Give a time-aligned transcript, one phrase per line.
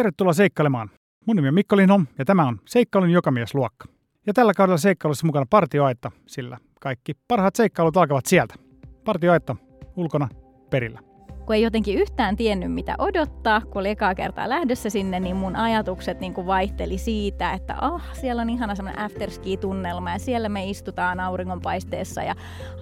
[0.00, 0.90] Tervetuloa seikkailemaan.
[1.26, 3.88] Mun nimi on Mikko Lindholm ja tämä on Seikkailun jokamiesluokka.
[4.26, 8.54] Ja tällä kaudella seikkailussa mukana partioaitta, sillä kaikki parhaat seikkailut alkavat sieltä.
[9.04, 9.56] Partioaitta
[9.96, 10.28] ulkona
[10.70, 11.09] perillä
[11.50, 15.56] kun ei jotenkin yhtään tiennyt mitä odottaa, kun oli ekaa kertaa lähdössä sinne, niin mun
[15.56, 20.64] ajatukset niin kuin vaihteli siitä, että ah, siellä on ihana semmoinen afterski-tunnelma ja siellä me
[20.64, 22.34] istutaan auringonpaisteessa ja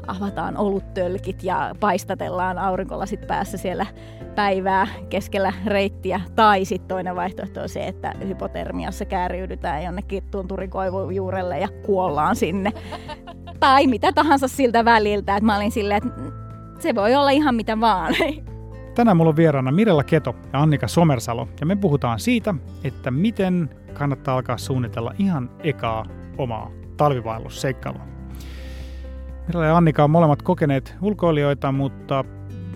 [0.07, 3.87] avataan oluttölkit ja paistatellaan aurinkolasit päässä siellä
[4.35, 6.21] päivää keskellä reittiä.
[6.35, 12.73] Tai sitten toinen vaihtoehto on se, että hypotermiassa kääriydytään jonnekin tunturikoivun juurelle ja kuollaan sinne.
[13.61, 16.23] tai mitä tahansa siltä väliltä, että mä olin silleen, että
[16.79, 18.15] se voi olla ihan mitä vaan.
[18.99, 23.71] Tänään mulla on vieraana Mirella Keto ja Annika Somersalo, ja me puhutaan siitä, että miten
[23.95, 26.07] kannattaa alkaa suunnitella ihan ekaa
[26.39, 28.03] omaa talvivaellusseikkailua.
[29.47, 32.25] Mirella ja Annika on molemmat kokeneet ulkoilijoita, mutta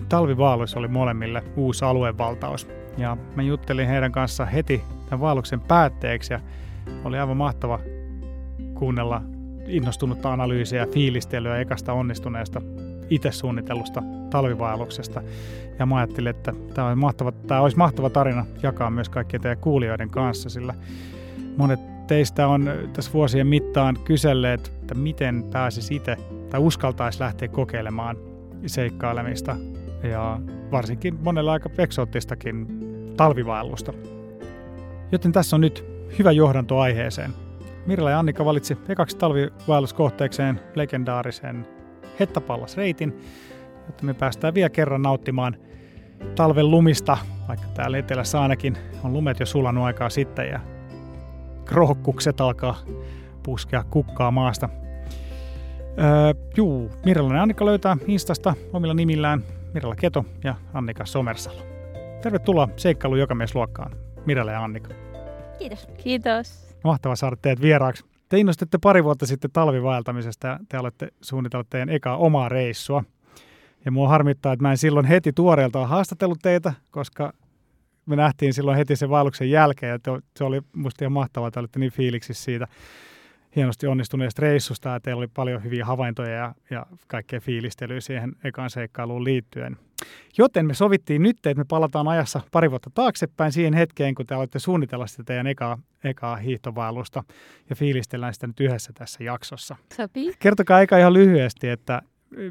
[0.09, 2.67] talvivaellus oli molemmille uusi aluevaltaus.
[2.97, 6.39] Ja mä juttelin heidän kanssa heti tämän vaelluksen päätteeksi ja
[7.03, 7.79] oli aivan mahtava
[8.73, 9.21] kuunnella
[9.67, 12.61] innostunutta analyysiä ja fiilistelyä ekasta onnistuneesta
[13.09, 15.21] itse suunnitellusta talvivaelluksesta.
[15.79, 19.57] Ja mä ajattelin, että tämä olisi mahtava, tämä olisi mahtava tarina jakaa myös kaikkien teidän
[19.57, 20.73] kuulijoiden kanssa, sillä
[21.57, 26.17] monet teistä on tässä vuosien mittaan kyselleet, että miten pääsisi itse
[26.49, 28.17] tai uskaltaisi lähteä kokeilemaan
[28.65, 29.55] seikkailemista
[30.03, 30.39] ja
[30.71, 32.67] varsinkin monella aika eksoottistakin
[33.17, 33.93] talvivaellusta.
[35.11, 35.85] Joten tässä on nyt
[36.19, 37.31] hyvä johdanto aiheeseen.
[37.85, 41.67] Mirla ja Annika valitsi ekaksi talvivaelluskohteekseen legendaarisen
[42.19, 43.21] Hettapallas-reitin,
[43.85, 45.55] jotta me päästään vielä kerran nauttimaan
[46.35, 50.59] talven lumista, vaikka täällä etelässä ainakin on lumet jo sulanut aikaa sitten ja
[51.65, 52.75] krohkukset alkaa
[53.43, 54.69] puskea kukkaa maasta.
[55.99, 61.61] Öö, juu, ja Annika löytää Instasta omilla nimillään Mirella Keto ja Annika Somersalo.
[62.21, 63.91] Tervetuloa seikkailu jokamiesluokkaan,
[64.25, 64.89] Mirella ja Annika.
[65.59, 65.87] Kiitos.
[65.97, 66.75] Kiitos.
[66.83, 68.12] Mahtavaa saada teidät vieraaksi.
[68.33, 73.03] Te innostitte pari vuotta sitten talvivaeltamisesta ja te olette suunnitellut teidän ekaa omaa reissua.
[73.85, 77.33] Ja mua harmittaa, että mä en silloin heti tuoreeltaan haastatellut teitä, koska
[78.05, 81.59] me nähtiin silloin heti sen vaelluksen jälkeen ja te, se oli musta ihan mahtavaa, että
[81.59, 82.67] olitte niin fiiliksissä siitä
[83.55, 88.69] hienosti onnistuneesta reissusta ja teillä oli paljon hyviä havaintoja ja, ja kaikkea fiilistelyä siihen ekaan
[88.69, 89.77] seikkailuun liittyen.
[90.37, 94.35] Joten me sovittiin nyt, että me palataan ajassa pari vuotta taaksepäin siihen hetkeen, kun te
[94.35, 97.23] aloitte suunnitella sitä teidän ekaa, ekaa hiihtovaellusta
[97.69, 99.75] ja fiilistellään sitä nyt yhdessä tässä jaksossa.
[99.95, 100.33] Sopii.
[100.39, 102.01] Kertokaa eka ihan lyhyesti, että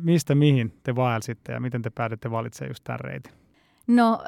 [0.01, 3.33] mistä mihin te vaelsitte ja miten te päädytte valitsemaan just tämän reitin?
[3.87, 4.23] No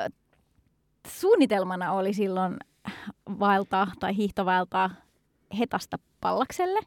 [1.08, 2.56] suunnitelmana oli silloin
[3.38, 4.90] vaeltaa tai hiihtovaeltaa
[5.58, 6.80] Hetasta Pallakselle,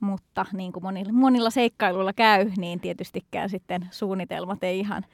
[0.00, 5.04] mutta niin kuin monilla, monilla seikkailuilla käy, niin tietystikään sitten suunnitelmat ei ihan,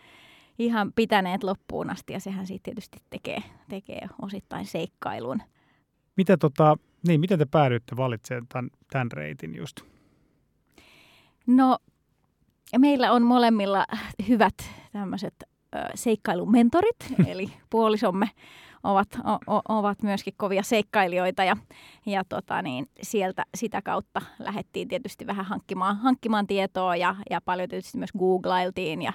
[0.59, 5.43] ihan pitäneet loppuun asti ja sehän siitä tietysti tekee, tekee osittain seikkailun.
[6.17, 6.77] Miten, tota,
[7.09, 9.81] niin, miten te päädyitte valitsemaan tämän, tämän reitin just?
[11.47, 11.79] No
[12.79, 13.87] meillä on molemmilla
[14.29, 14.55] hyvät
[14.93, 15.35] tämmöiset
[15.95, 16.97] seikkailumentorit,
[17.31, 18.31] eli puolisomme
[18.85, 19.09] ovat,
[19.47, 21.57] o, ovat myöskin kovia seikkailijoita ja,
[22.07, 27.69] ja tota niin, sieltä sitä kautta lähdettiin tietysti vähän hankkimaan, hankkimaan tietoa ja, ja paljon
[27.69, 29.13] tietysti myös googlailtiin ja,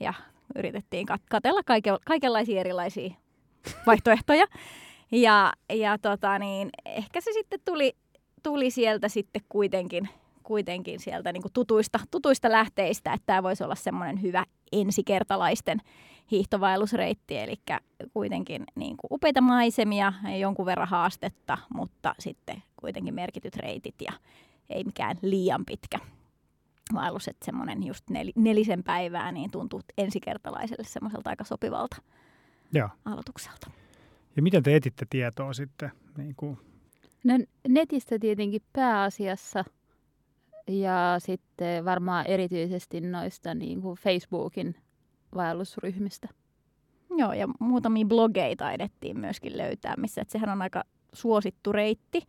[0.00, 0.14] ja
[0.56, 3.14] yritettiin kat- katella kaike, kaikenlaisia erilaisia
[3.86, 4.46] vaihtoehtoja.
[5.12, 7.96] Ja, ja tota niin, ehkä se sitten tuli,
[8.42, 10.08] tuli sieltä sitten kuitenkin,
[10.42, 15.78] kuitenkin sieltä niin kuin tutuista, tutuista lähteistä, että tämä voisi olla semmoinen hyvä ensikertalaisten
[16.30, 17.54] hiihtovaellusreitti, eli
[18.12, 24.12] kuitenkin niin kuin upeita maisemia jonkun verran haastetta, mutta sitten kuitenkin merkityt reitit ja
[24.70, 25.98] ei mikään liian pitkä
[26.94, 31.96] vaellus, että semmoinen just nel, nelisen päivää niin tuntuu ensikertalaiselle semmoiselta aika sopivalta
[32.72, 32.88] Joo.
[33.04, 33.70] aloitukselta.
[34.36, 35.90] Ja miten te etitte tietoa sitten?
[36.16, 36.58] Niin kuin?
[37.24, 37.34] No
[37.68, 39.64] netistä tietenkin pääasiassa
[40.68, 44.74] ja sitten varmaan erityisesti noista niin kuin Facebookin
[45.34, 46.28] vaellusryhmistä.
[47.16, 52.22] Joo, ja muutamia blogeja taidettiin myöskin löytää, missä että sehän on aika suosittu reitti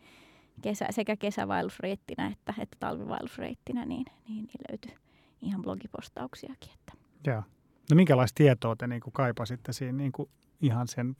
[0.61, 4.95] kesä, sekä kesävaellusreittinä että, että talvivaellusreittinä, niin, niin, niin löytyi
[5.41, 6.69] ihan blogipostauksiakin.
[6.73, 6.94] Että.
[7.27, 7.44] Joo.
[7.89, 10.29] No minkälaista tietoa te niin kuin kaipasitte siinä niin kuin
[10.61, 11.15] ihan sen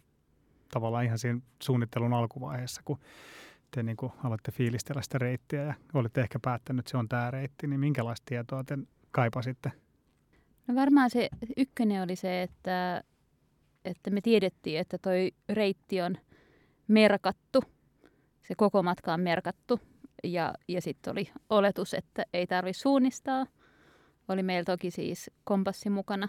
[0.72, 3.00] tavallaan ihan siinä suunnittelun alkuvaiheessa, kun
[3.72, 7.32] te niin kuin aloitte fiilistellä sitä reittiä ja olitte ehkä päättänyt, että se on tämä
[7.32, 8.78] reitti, niin minkälaista tietoa te
[9.12, 9.72] kaipasitte?
[10.68, 13.04] No varmaan se ykkönen oli se, että,
[13.86, 16.18] että me tiedettiin, että toi reitti on
[16.88, 17.64] merkattu.
[18.44, 19.80] Se koko matka on merkattu.
[20.24, 23.46] Ja, ja sitten oli oletus, että ei tarvi suunnistaa.
[24.28, 26.28] Oli meillä toki siis kompassi mukana.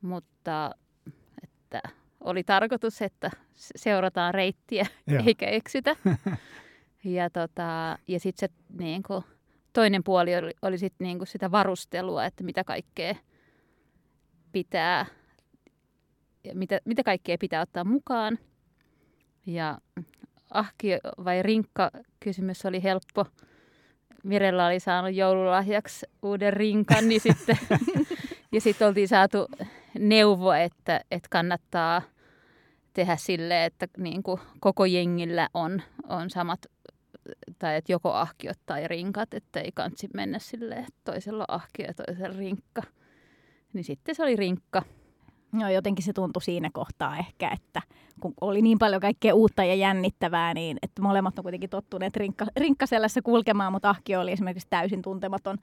[0.00, 0.70] Mutta
[1.42, 1.80] että
[2.20, 5.22] oli tarkoitus, että seurataan reittiä Joo.
[5.26, 5.96] eikä eksytä.
[7.04, 9.24] ja tota, ja sitten se niin kuin,
[9.72, 13.14] toinen puoli oli, oli sit niin kuin sitä varustelua, että mitä kaikkea
[14.52, 15.06] pitää,
[16.54, 18.38] mitä, mitä kaikkea pitää ottaa mukaan.
[19.46, 19.78] Ja
[20.50, 20.88] ahki
[21.24, 21.90] vai rinkka
[22.20, 23.26] kysymys oli helppo.
[24.24, 27.58] Mirella oli saanut joululahjaksi uuden rinkan, niin sitten,
[28.52, 29.46] ja sitten oltiin saatu
[29.98, 32.02] neuvo, että, että kannattaa
[32.92, 36.66] tehdä sille, että niin kuin koko jengillä on, on samat,
[37.58, 41.86] tai että joko ahkiot tai rinkat, että ei kansi mennä silleen, että toisella on ahkio
[41.86, 42.82] ja toisella rinkka.
[43.72, 44.82] Niin sitten se oli rinkka.
[45.52, 47.82] No jotenkin se tuntui siinä kohtaa ehkä, että
[48.20, 52.46] kun oli niin paljon kaikkea uutta ja jännittävää, niin että molemmat on kuitenkin tottuneet rinkka,
[52.56, 55.58] rinkkaselässä kulkemaan, mutta ahkio oli esimerkiksi täysin tuntematon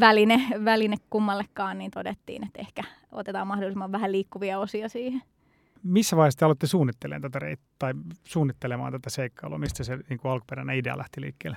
[0.00, 2.82] väline, väline kummallekaan, niin todettiin, että ehkä
[3.12, 5.22] otetaan mahdollisimman vähän liikkuvia osia siihen.
[5.82, 7.94] Missä vaiheessa te aloitte suunnittelemaan tätä reit- tai
[8.24, 9.58] suunnittelemaan tätä seikkailua?
[9.58, 11.56] Mistä se niin kuin alkuperäinen idea lähti liikkeelle?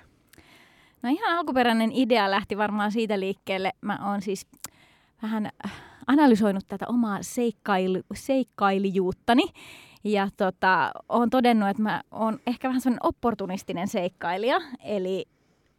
[1.02, 3.72] No ihan alkuperäinen idea lähti varmaan siitä liikkeelle.
[3.82, 4.48] Mä oon siis
[5.24, 5.50] vähän
[6.08, 9.44] analysoinut tätä omaa seikkailu, seikkailijuuttani.
[10.04, 14.62] Ja tota, olen todennut, että mä oon ehkä vähän sellainen opportunistinen seikkailija.
[14.84, 15.26] Eli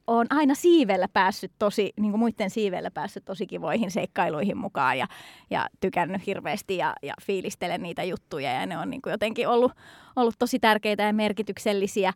[0.06, 5.06] on aina siivellä päässyt tosi, niin kuin muiden siivellä päässyt tosi kivoihin seikkailuihin mukaan ja,
[5.50, 9.72] ja tykännyt hirveästi ja, ja fiilistelen niitä juttuja ja ne on niin kuin jotenkin ollut,
[10.16, 12.12] ollut tosi tärkeitä ja merkityksellisiä.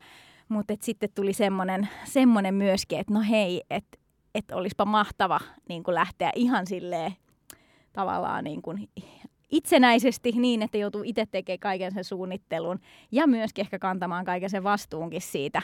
[0.48, 3.98] Mutta sitten tuli semmoinen, semmoinen myöskin, että no hei, että
[4.34, 7.12] et olisipa mahtava niin kuin lähteä ihan silleen
[7.96, 8.88] tavallaan niin kuin
[9.50, 12.80] itsenäisesti niin, että joutuu itse tekemään kaiken sen suunnittelun
[13.12, 15.62] ja myöskin ehkä kantamaan kaiken sen vastuunkin siitä,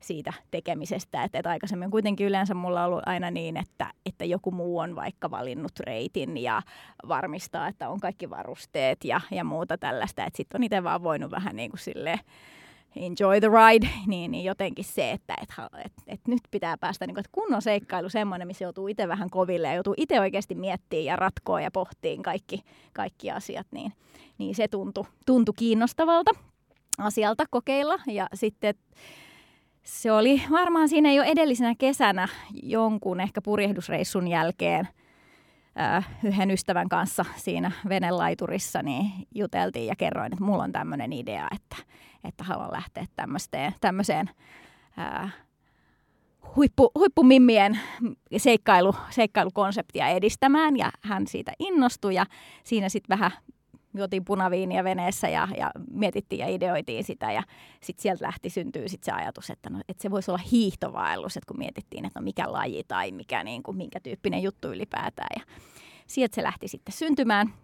[0.00, 1.24] siitä tekemisestä.
[1.24, 4.96] Että, että aikaisemmin kuitenkin yleensä mulla on ollut aina niin, että, että joku muu on
[4.96, 6.62] vaikka valinnut reitin ja
[7.08, 10.24] varmistaa, että on kaikki varusteet ja, ja muuta tällaista.
[10.24, 12.18] Että sitten on itse vaan voinut vähän niin kuin silleen
[12.96, 15.48] enjoy the ride, niin, niin jotenkin se, että et,
[15.84, 19.30] et, et nyt pitää päästä niin kuin, että kunnon seikkailu semmoinen, missä joutuu itse vähän
[19.30, 22.62] koville ja joutuu itse oikeasti miettimään ja ratkoa ja pohtiin kaikki,
[22.92, 23.92] kaikki asiat, niin,
[24.38, 26.30] niin se tuntui, tuntui kiinnostavalta
[26.98, 27.98] asialta kokeilla.
[28.06, 28.74] Ja sitten
[29.82, 32.28] se oli varmaan siinä jo edellisenä kesänä
[32.62, 34.88] jonkun ehkä purjehdusreissun jälkeen
[35.80, 41.48] äh, yhden ystävän kanssa siinä venelaiturissa, niin juteltiin ja kerroin, että mulla on tämmöinen idea,
[41.54, 41.76] että,
[42.24, 43.06] että haluan lähteä
[43.80, 44.30] tämmöiseen,
[44.96, 45.30] ää,
[46.56, 47.78] huippu, huippumimmien
[48.36, 50.76] seikkailu, seikkailukonseptia edistämään.
[50.76, 52.26] Ja hän siitä innostui ja
[52.64, 53.32] siinä sitten vähän
[53.94, 57.32] juotiin punaviiniä veneessä ja, ja mietittiin ja ideoitiin sitä.
[57.32, 57.42] Ja
[57.80, 61.48] sitten sieltä lähti syntyy sit se ajatus, että, no, että se voisi olla hiihtovaellus, että
[61.48, 65.28] kun mietittiin, että no mikä laji tai mikä, niin kuin, minkä tyyppinen juttu ylipäätään.
[65.38, 65.44] Ja
[66.06, 67.54] sieltä se lähti sitten syntymään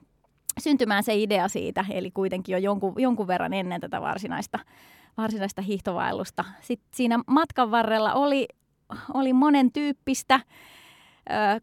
[0.58, 4.58] syntymään se idea siitä, eli kuitenkin jo jonkun, jonkun verran ennen tätä varsinaista,
[5.16, 6.44] varsinaista hiihtovaellusta.
[6.60, 8.48] Sitten siinä matkan varrella oli,
[9.14, 10.40] oli monen tyyppistä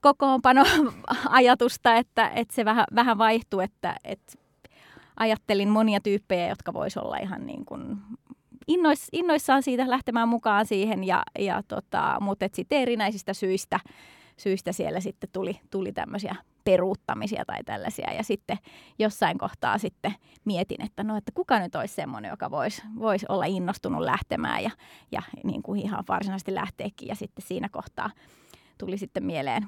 [0.01, 4.33] kokoonpano-ajatusta, että, että se vähän, vähän vaihtui, että, että
[5.17, 7.97] ajattelin monia tyyppejä, jotka vois olla ihan niin kuin
[8.67, 13.79] innois, innoissaan siitä lähtemään mukaan siihen, ja, ja tota, mutta sitten erinäisistä syistä,
[14.37, 16.35] syistä siellä sitten tuli, tuli tämmöisiä
[16.67, 18.13] peruuttamisia tai tällaisia.
[18.13, 18.57] Ja sitten
[18.99, 20.15] jossain kohtaa sitten
[20.45, 24.71] mietin, että no, että kuka nyt olisi semmoinen, joka voisi vois olla innostunut lähtemään ja,
[25.11, 27.07] ja niin kuin ihan varsinaisesti lähteekin.
[27.07, 28.09] Ja sitten siinä kohtaa
[28.77, 29.65] tuli sitten mieleen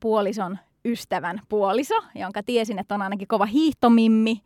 [0.00, 4.42] puolison ystävän puoliso, jonka tiesin, että on ainakin kova hiihtomimmi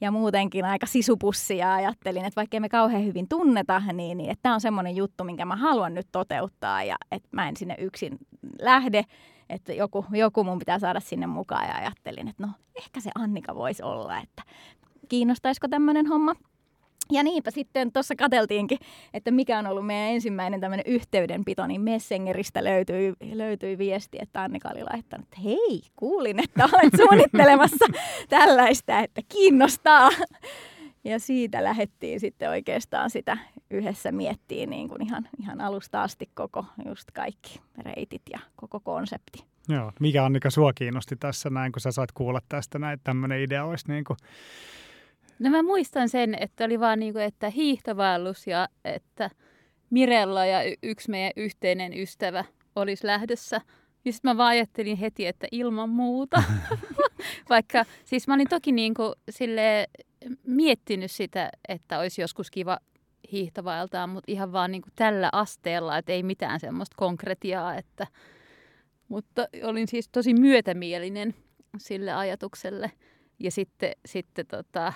[0.00, 4.42] ja muutenkin aika sisupussi ja ajattelin, että vaikka me kauhean hyvin tunneta, niin, niin että
[4.42, 8.18] tämä on semmoinen juttu, minkä mä haluan nyt toteuttaa ja että mä en sinne yksin
[8.60, 9.04] lähde,
[9.48, 13.54] että joku, joku mun pitää saada sinne mukaan ja ajattelin, että no ehkä se Annika
[13.54, 14.42] voisi olla, että
[15.08, 16.34] kiinnostaisiko tämmöinen homma.
[17.12, 18.78] Ja niinpä sitten tuossa kateltiinkin,
[19.14, 24.68] että mikä on ollut meidän ensimmäinen tämmöinen yhteydenpito, niin Messengeristä löytyi, löytyi viesti, että Annika
[24.74, 27.86] oli laittanut, että hei, kuulin, että olet suunnittelemassa
[28.28, 30.10] tällaista, että kiinnostaa.
[31.04, 33.38] Ja siitä lähdettiin sitten oikeastaan sitä
[33.74, 39.44] yhdessä miettiin niin kuin ihan, ihan alusta asti koko just kaikki reitit ja koko konsepti.
[39.68, 43.40] Joo, mikä Annika sua kiinnosti tässä näin, kun sä saat kuulla tästä näin, että tämmöinen
[43.40, 44.16] idea olisi niin kuin
[45.38, 49.30] No mä muistan sen, että oli vaan niinku, että hiihtovaellus ja että
[49.90, 52.44] Mirella ja y- yksi meidän yhteinen ystävä
[52.76, 53.60] olisi lähdössä.
[54.04, 56.42] Ja sitten mä vaan ajattelin heti, että ilman muuta.
[57.50, 59.86] Vaikka siis mä olin toki niinku sille
[60.46, 62.78] miettinyt sitä, että olisi joskus kiva
[63.32, 67.74] hiihtovaeltaa, mutta ihan vaan niinku tällä asteella, että ei mitään semmoista konkretiaa.
[67.74, 68.06] Että,
[69.08, 71.34] mutta olin siis tosi myötämielinen
[71.78, 72.92] sille ajatukselle.
[73.38, 74.92] Ja sitten, sitten tota,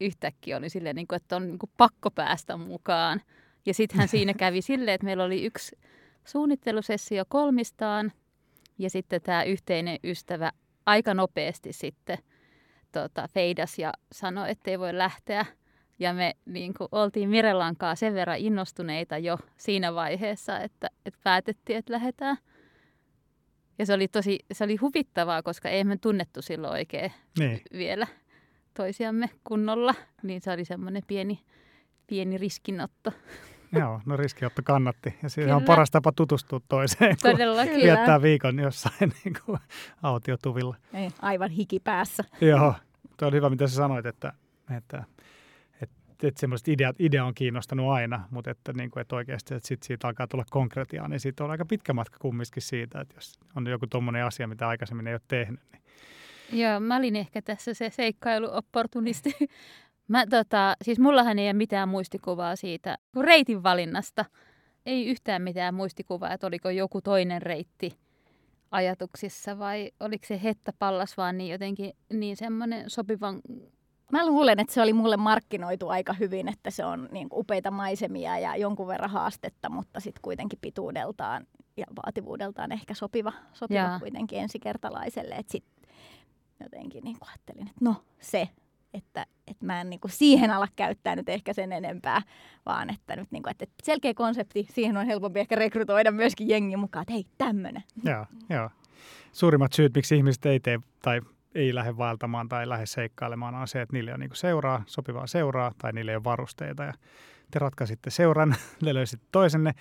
[0.00, 3.22] yhtäkkiä oli silleen, niin kuin, että on niin kuin pakko päästä mukaan.
[3.66, 5.78] Ja sittenhän siinä kävi silleen, että meillä oli yksi
[6.24, 8.12] suunnittelusessio kolmistaan
[8.78, 10.52] ja sitten tämä yhteinen ystävä
[10.86, 12.18] aika nopeasti sitten
[12.92, 15.46] tota, feidas ja sanoi, että ei voi lähteä.
[16.00, 21.78] Ja me niin kuin, oltiin Mirellankaa sen verran innostuneita jo siinä vaiheessa, että, että päätettiin,
[21.78, 22.36] että lähdetään.
[23.78, 27.60] Ja se oli tosi se oli huvittavaa, koska ei me tunnettu silloin oikein niin.
[27.72, 28.06] vielä
[28.74, 29.94] toisiamme kunnolla.
[30.22, 31.40] Niin se oli semmoinen pieni,
[32.06, 33.12] pieni riskinotto.
[33.72, 35.14] Joo, no riskiotto kannatti.
[35.22, 37.72] Ja siinä on paras tapa tutustua toiseen, Todellakin.
[37.72, 39.58] kun viettää viikon jossain niin kuin
[40.02, 40.76] autiotuvilla.
[40.94, 42.24] Ei, aivan hiki päässä.
[42.40, 42.74] Joo,
[43.16, 44.32] tuo on hyvä, mitä sä sanoit, että,
[44.76, 45.04] että,
[46.20, 49.68] että, että semmoiset ideat, idea on kiinnostanut aina, mutta että, niin kuin, että oikeasti että
[49.68, 53.38] sit siitä alkaa tulla konkretiaa, niin siitä on aika pitkä matka kumminkin siitä, että jos
[53.56, 55.60] on joku tuommoinen asia, mitä aikaisemmin ei ole tehnyt.
[55.72, 55.82] Niin.
[56.62, 59.34] Joo, mä olin ehkä tässä se seikkailuopportunisti.
[60.08, 64.24] Mä, tota, siis mullahan ei ole mitään muistikuvaa siitä reitin valinnasta.
[64.86, 67.98] Ei yhtään mitään muistikuvaa, että oliko joku toinen reitti
[68.70, 73.40] ajatuksissa vai oliko se Hetta Pallas vaan niin jotenkin niin semmoinen sopivan...
[74.12, 78.38] Mä luulen, että se oli mulle markkinoitu aika hyvin, että se on niin upeita maisemia
[78.38, 85.34] ja jonkun verran haastetta, mutta sitten kuitenkin pituudeltaan ja vaativuudeltaan ehkä sopiva, sopiva kuitenkin ensikertalaiselle.
[85.34, 85.88] Että sitten
[86.60, 88.48] jotenkin niin ajattelin, että no se,
[88.94, 92.22] että, että mä en niin kuin siihen ala käyttää nyt ehkä sen enempää,
[92.66, 96.76] vaan että nyt niin kuin, että selkeä konsepti, siihen on helpompi ehkä rekrytoida myöskin jengi
[96.76, 97.82] mukaan, että hei, tämmöinen.
[98.04, 98.70] Joo, joo.
[99.32, 101.20] Suurimmat syyt, miksi ihmiset ei tee tai
[101.54, 105.72] ei lähde vaeltamaan tai lähde seikkailemaan, on se, että niille on niin seuraa, sopivaa seuraa
[105.78, 106.84] tai niille ei ole varusteita.
[106.84, 106.94] Ja
[107.50, 108.54] te ratkaisitte seuran,
[108.84, 109.72] te löysitte toisenne.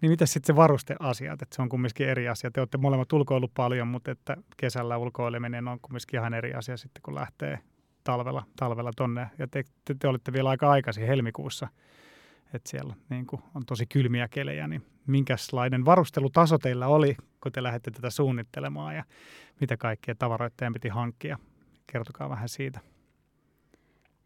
[0.00, 1.42] Niin mitä sitten se varusteasiat?
[1.42, 2.50] Että se on kumminkin eri asia.
[2.50, 7.02] Te olette molemmat ulkoillut paljon, mutta että kesällä ulkoileminen on kumminkin ihan eri asia sitten,
[7.02, 7.58] kun lähtee
[8.04, 9.30] talvella, talvella tonne.
[9.38, 11.68] Ja te, te, te olitte vielä aika aikaisin helmikuussa,
[12.54, 17.62] että siellä niin kuin on tosi kylmiä kelejä, niin minkälainen varustelutaso teillä oli, kun te
[17.62, 19.04] lähdette tätä suunnittelemaan ja
[19.60, 21.38] mitä kaikkea tavaroita piti hankkia?
[21.92, 22.80] Kertokaa vähän siitä.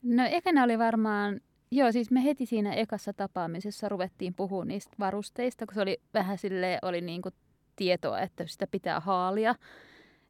[0.02, 5.66] No ekana oli varmaan, joo siis me heti siinä ekassa tapaamisessa ruvettiin puhua niistä varusteista,
[5.66, 7.34] kun se oli vähän sille oli niin kuin
[7.76, 9.54] tietoa, että sitä pitää haalia.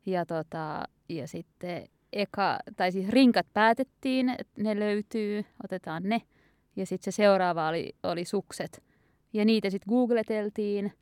[0.07, 6.23] Ja, tota, ja sitten eka, tai siis rinkat päätettiin, että ne löytyy, otetaan ne.
[6.77, 8.83] Ja sitten se seuraava oli, oli sukset.
[9.33, 10.93] Ja niitä sitten googleteltiin.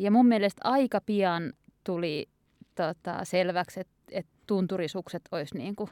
[0.00, 1.52] Ja mun mielestä aika pian
[1.84, 2.28] tuli
[2.74, 5.88] tota, selväksi, että et tunturisukset olisi niinku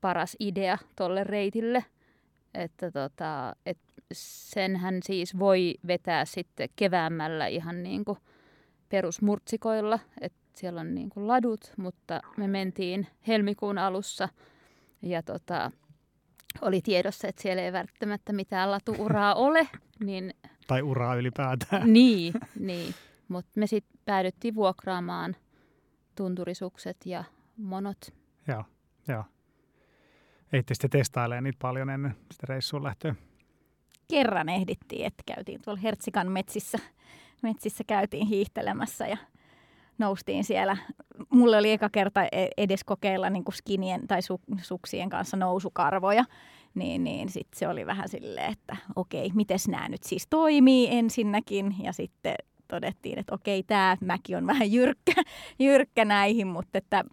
[0.00, 1.84] paras idea tolle reitille.
[2.54, 3.78] Että tota, et
[4.12, 8.18] senhän siis voi vetää sitten keväämällä ihan niinku
[8.88, 9.98] perusmurtsikoilla.
[10.20, 14.28] Että siellä on niin kuin ladut, mutta me mentiin helmikuun alussa
[15.02, 15.70] ja tota,
[16.62, 19.68] oli tiedossa, että siellä ei välttämättä mitään latuuraa ole.
[20.04, 20.34] Niin,
[20.66, 21.92] tai uraa ylipäätään.
[21.92, 22.94] Niin, niin.
[23.28, 25.36] mutta me sitten päädyttiin vuokraamaan
[26.14, 27.24] tunturisukset ja
[27.56, 27.98] monot.
[28.48, 28.64] Joo,
[29.08, 29.24] joo.
[30.52, 33.14] Eitte sitten testailemaan niitä paljon ennen sitä reissuun lähtöä?
[34.10, 36.78] Kerran ehdittiin, että käytiin tuolla Hertsikan metsissä,
[37.42, 39.16] metsissä käytiin hiihtelemässä ja
[39.98, 40.76] noustiin siellä.
[41.30, 46.24] Mulle oli eka kerta e- edes kokeilla niin kuin skinien tai su- suksien kanssa nousukarvoja.
[46.74, 51.74] Niin, niin sitten se oli vähän silleen, että okei, miten nämä nyt siis toimii ensinnäkin.
[51.82, 52.34] Ja sitten
[52.68, 55.12] todettiin, että okei, tämä mäki on vähän jyrkkä,
[55.58, 57.04] jyrkkä näihin, mutta että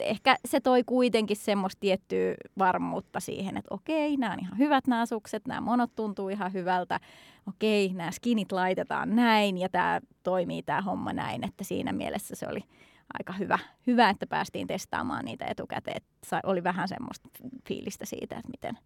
[0.00, 5.06] ehkä se toi kuitenkin semmoista tiettyä varmuutta siihen, että okei, nämä on ihan hyvät nämä
[5.06, 7.00] sukset, nämä monot tuntuu ihan hyvältä,
[7.48, 12.46] okei, nämä skinit laitetaan näin ja tämä toimii tämä homma näin, että siinä mielessä se
[12.48, 12.60] oli
[13.18, 17.28] aika hyvä, hyvä että päästiin testaamaan niitä etukäteen, että oli vähän semmoista
[17.68, 18.78] fiilistä siitä, että miten,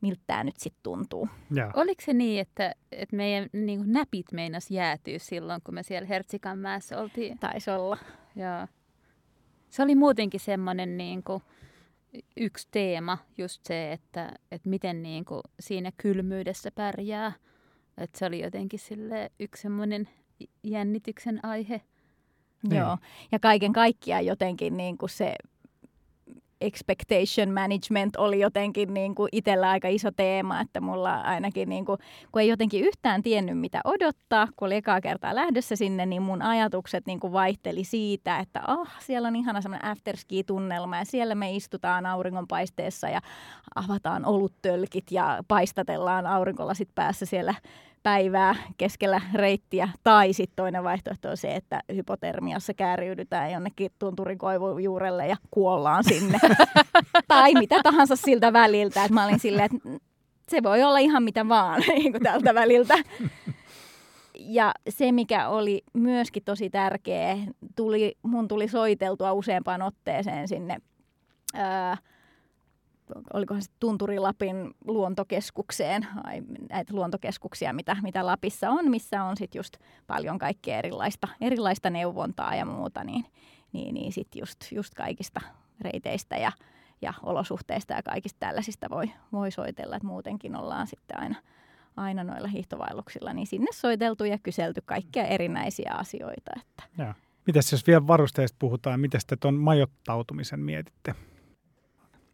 [0.00, 1.28] miltä tämä nyt sitten tuntuu.
[1.54, 1.70] Ja.
[1.76, 6.58] Oliko se niin, että, että meidän niin näpit meinas jäätyä silloin, kun me siellä Hertsikan
[6.58, 7.38] mäessä oltiin?
[7.38, 7.98] Taisi olla.
[8.36, 8.77] Joo.
[9.70, 11.42] Se oli muutenkin semmoinen niin kuin
[12.36, 17.32] yksi teema, just se, että, että miten niin kuin siinä kylmyydessä pärjää.
[17.98, 20.08] Että se oli jotenkin sille yksi semmoinen
[20.62, 21.80] jännityksen aihe.
[22.62, 22.78] Niin.
[22.78, 22.98] Joo,
[23.32, 25.34] ja kaiken kaikkiaan jotenkin niin kuin se
[26.60, 31.98] expectation management oli jotenkin niin kuin itsellä aika iso teema, että mulla ainakin niin kuin,
[32.32, 36.42] kun ei jotenkin yhtään tiennyt mitä odottaa, kun oli ekaa kertaa lähdössä sinne, niin mun
[36.42, 41.56] ajatukset niin kuin vaihteli siitä, että ah, siellä on ihana semmoinen afterski-tunnelma ja siellä me
[41.56, 43.20] istutaan auringonpaisteessa ja
[43.74, 47.54] avataan oluttölkit ja paistatellaan aurinkolasit päässä siellä
[48.08, 49.88] päivää keskellä reittiä.
[50.04, 56.38] Tai sitten toinen vaihtoehto on se, että hypotermiassa kääriydytään jonnekin tunturikoivun juurelle ja kuollaan sinne.
[57.28, 59.04] tai mitä tahansa siltä väliltä.
[59.04, 60.06] Et mä olin silleen, että
[60.48, 62.94] se voi olla ihan mitä vaan niin kuin tältä väliltä.
[64.38, 67.36] Ja se, mikä oli myöskin tosi tärkeä,
[67.76, 70.76] tuli, mun tuli soiteltua useampaan otteeseen sinne
[71.54, 71.96] ää,
[73.32, 79.76] olikohan se Tunturilapin luontokeskukseen, ai, näitä luontokeskuksia, mitä, mitä Lapissa on, missä on sitten just
[80.06, 83.24] paljon kaikkea erilaista, erilaista neuvontaa ja muuta, niin,
[83.72, 85.40] niin, niin sitten just, just kaikista
[85.80, 86.52] reiteistä ja,
[87.02, 91.36] ja olosuhteista ja kaikista tällaisista voi, voi soitella, että muutenkin ollaan sitten aina,
[91.96, 96.50] aina noilla hiihtovaelluksilla, niin sinne soiteltu ja kyselty kaikkia erinäisiä asioita.
[96.56, 96.82] Että.
[97.46, 101.14] Mitäs jos vielä varusteista puhutaan, miten te tuon majoittautumisen mietitte?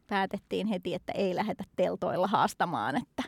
[0.07, 3.23] Päätettiin heti, että ei lähdetä teltoilla haastamaan, että,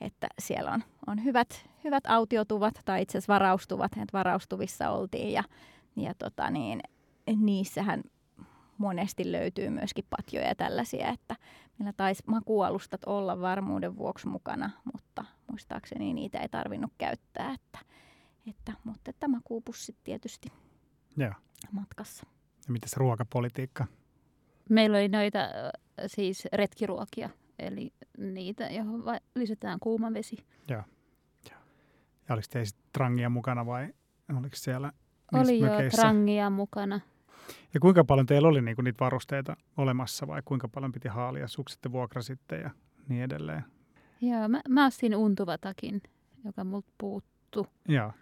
[0.00, 5.44] että siellä on, on hyvät, hyvät autiotuvat tai itse asiassa varaustuvat, että varaustuvissa oltiin ja,
[5.96, 6.80] ja tota niin,
[7.36, 8.02] niissähän
[8.78, 11.36] monesti löytyy myöskin patjoja ja tällaisia, että
[11.78, 17.78] meillä taisi makualustat olla varmuuden vuoksi mukana, mutta muistaakseni niitä ei tarvinnut käyttää, että,
[18.46, 20.48] että, mutta että makuupussit tietysti
[21.16, 21.32] Joo.
[21.72, 22.26] matkassa.
[22.66, 23.86] Ja mitäs ruokapolitiikka?
[24.70, 25.38] Meillä oli noita
[26.06, 29.02] siis retkiruokia, eli niitä, johon
[29.34, 30.36] lisätään kuuma vesi.
[30.68, 30.82] Joo.
[32.28, 33.88] Ja oliko teistä trangia mukana vai
[34.38, 34.92] oliko siellä
[35.32, 36.02] Oli jo mökeissä?
[36.02, 37.00] trangia mukana.
[37.74, 41.78] Ja kuinka paljon teillä oli niinku niitä varusteita olemassa vai kuinka paljon piti haalia, sukset
[41.92, 42.70] vuokrasitte ja
[43.08, 43.64] niin edelleen?
[44.20, 46.02] Joo, mä, mä ostin untuvatakin,
[46.44, 47.66] joka multa puuttu.
[47.88, 48.12] Joo.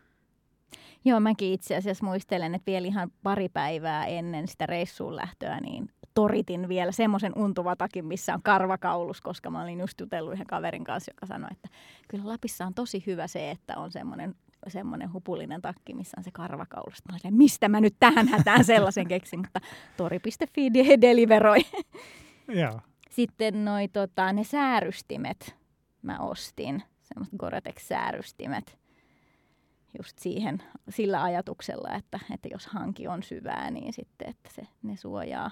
[1.04, 5.90] Joo, mäkin itse asiassa muistelen, että vielä ihan pari päivää ennen sitä reissuun lähtöä, niin
[6.16, 11.10] toritin vielä semmoisen untuvatakin, missä on karvakaulus, koska mä olin just jutellut yhden kaverin kanssa,
[11.10, 11.68] joka sanoi, että
[12.08, 14.34] kyllä Lapissa on tosi hyvä se, että on semmoinen
[14.68, 17.02] semmoinen hupullinen takki, missä on se karvakaulus.
[17.08, 19.60] Mä olin, mistä mä nyt tähän hätään sellaisen keksin, mutta
[19.96, 21.60] tori.fi deliveroi.
[22.48, 22.80] Joo.
[23.10, 25.56] Sitten noi, tota, ne säärystimet
[26.02, 28.78] mä ostin, semmoiset Gore-Tex-säärystimet
[29.98, 34.96] just siihen, sillä ajatuksella, että, että jos hanki on syvää, niin sitten, että se, ne
[34.96, 35.50] suojaa.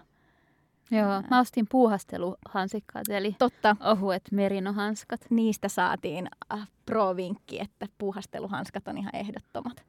[0.90, 5.20] Joo, mä ostin puuhasteluhansikkaat, eli Totta, ohuet merinohanskat.
[5.31, 9.85] niistä saatiin äh, pro-vinkki, että puuhasteluhanskat on ihan ehdottomat.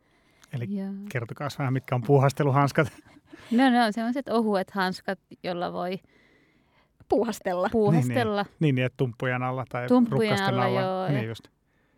[0.53, 0.93] Eli Joo.
[1.11, 2.87] kertokaa vähän, mitkä on puuhasteluhanskat.
[3.51, 5.99] No ne on sellaiset ohuet hanskat, jolla voi
[7.09, 7.69] Puuhastella.
[7.71, 8.45] puuhastella.
[8.59, 10.81] Niin, niin, että tumppujen alla tai Tumppujen rukkasten alla, alla.
[10.81, 11.47] joo, Niin just,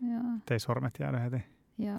[0.01, 1.45] Joo, ettei sormet jäänyt heti.
[1.77, 1.97] joo.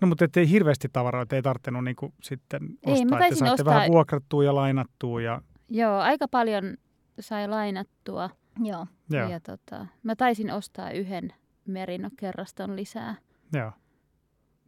[0.00, 3.74] No mutta ettei hirveästi tavaroita, ei tarvinnut niinku sitten Ei, ostaa, mä että saitte ostaa-
[3.74, 6.76] vähän vuokrattua ja lainattua ja Joo, aika paljon
[7.20, 8.30] sai lainattua.
[8.62, 8.86] Joo.
[9.10, 11.32] joo, Ja tota, mä taisin ostaa yhden
[11.66, 13.14] merinokerraston lisää.
[13.52, 13.72] joo.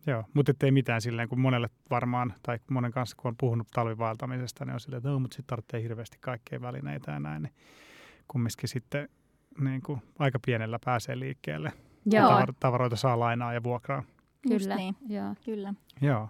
[0.07, 4.65] Joo, mutta ettei mitään silleen, kun monelle varmaan, tai monen kanssa kun on puhunut talvivaeltamisesta,
[4.65, 7.53] niin on silleen, että no, mutta sitten tarvitsee hirveästi kaikkea välineitä ja näin, niin
[8.29, 9.09] kumminkin sitten
[9.61, 11.73] niin kuin, aika pienellä pääsee liikkeelle.
[12.07, 14.03] Joo, tavar- tavaroita saa lainaa ja vuokraa.
[14.51, 14.77] Just kyllä.
[14.77, 14.97] niin.
[15.09, 15.35] Joo.
[15.45, 15.75] Kyllä.
[16.01, 16.29] Joo.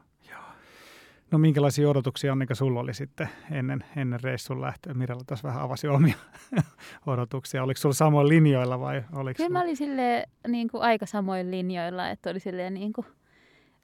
[1.32, 4.94] No minkälaisia odotuksia Annika sulla oli sitten ennen, ennen reissun lähtöä?
[4.94, 6.14] Mirella tässä vähän avasi omia
[7.06, 7.62] odotuksia.
[7.62, 9.58] Oliko sulla samoin linjoilla vai oliko Kyllä sulla...
[9.58, 13.06] mä olin silleen, niin kuin aika samoin linjoilla, että oli, silleen, niin kuin,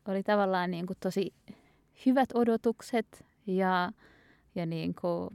[0.08, 1.34] oli tavallaan niin kuin, tosi
[2.06, 3.92] hyvät odotukset ja,
[4.54, 5.30] ja niin kuin,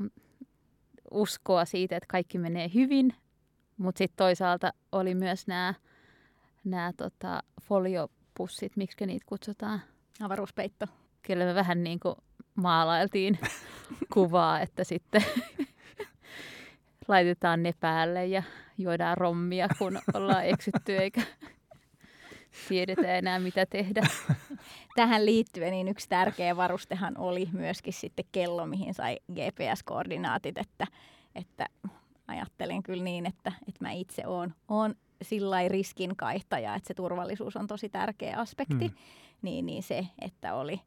[1.12, 3.14] uskoa siitä, että kaikki menee hyvin.
[3.78, 5.74] Mutta sitten toisaalta oli myös nämä
[6.64, 9.82] nämä tota, foliopussit, miksi niitä kutsutaan.
[10.22, 10.88] Avaruuspeitto.
[11.28, 12.16] Kyllä me vähän niin kuin
[12.56, 13.40] maalailtiin
[14.14, 15.24] kuvaa, että sitten
[17.08, 18.44] laitetaan ne päälle ja
[18.78, 21.22] juodaan rommia, kun ollaan eksytty eikä
[22.70, 24.02] tiedetä enää mitä tehdä.
[24.96, 30.88] Tähän liittyen niin yksi tärkeä varustehan oli myöskin sitten kello, mihin sai GPS-koordinaatit, että,
[31.36, 31.66] että
[32.28, 37.68] ajattelin kyllä niin, että, että mä itse oon, oon sillä riskinkaihtaja, että se turvallisuus on
[37.68, 38.94] tosi tärkeä aspekti, Mm.
[39.42, 40.82] niin, niin se, että oli,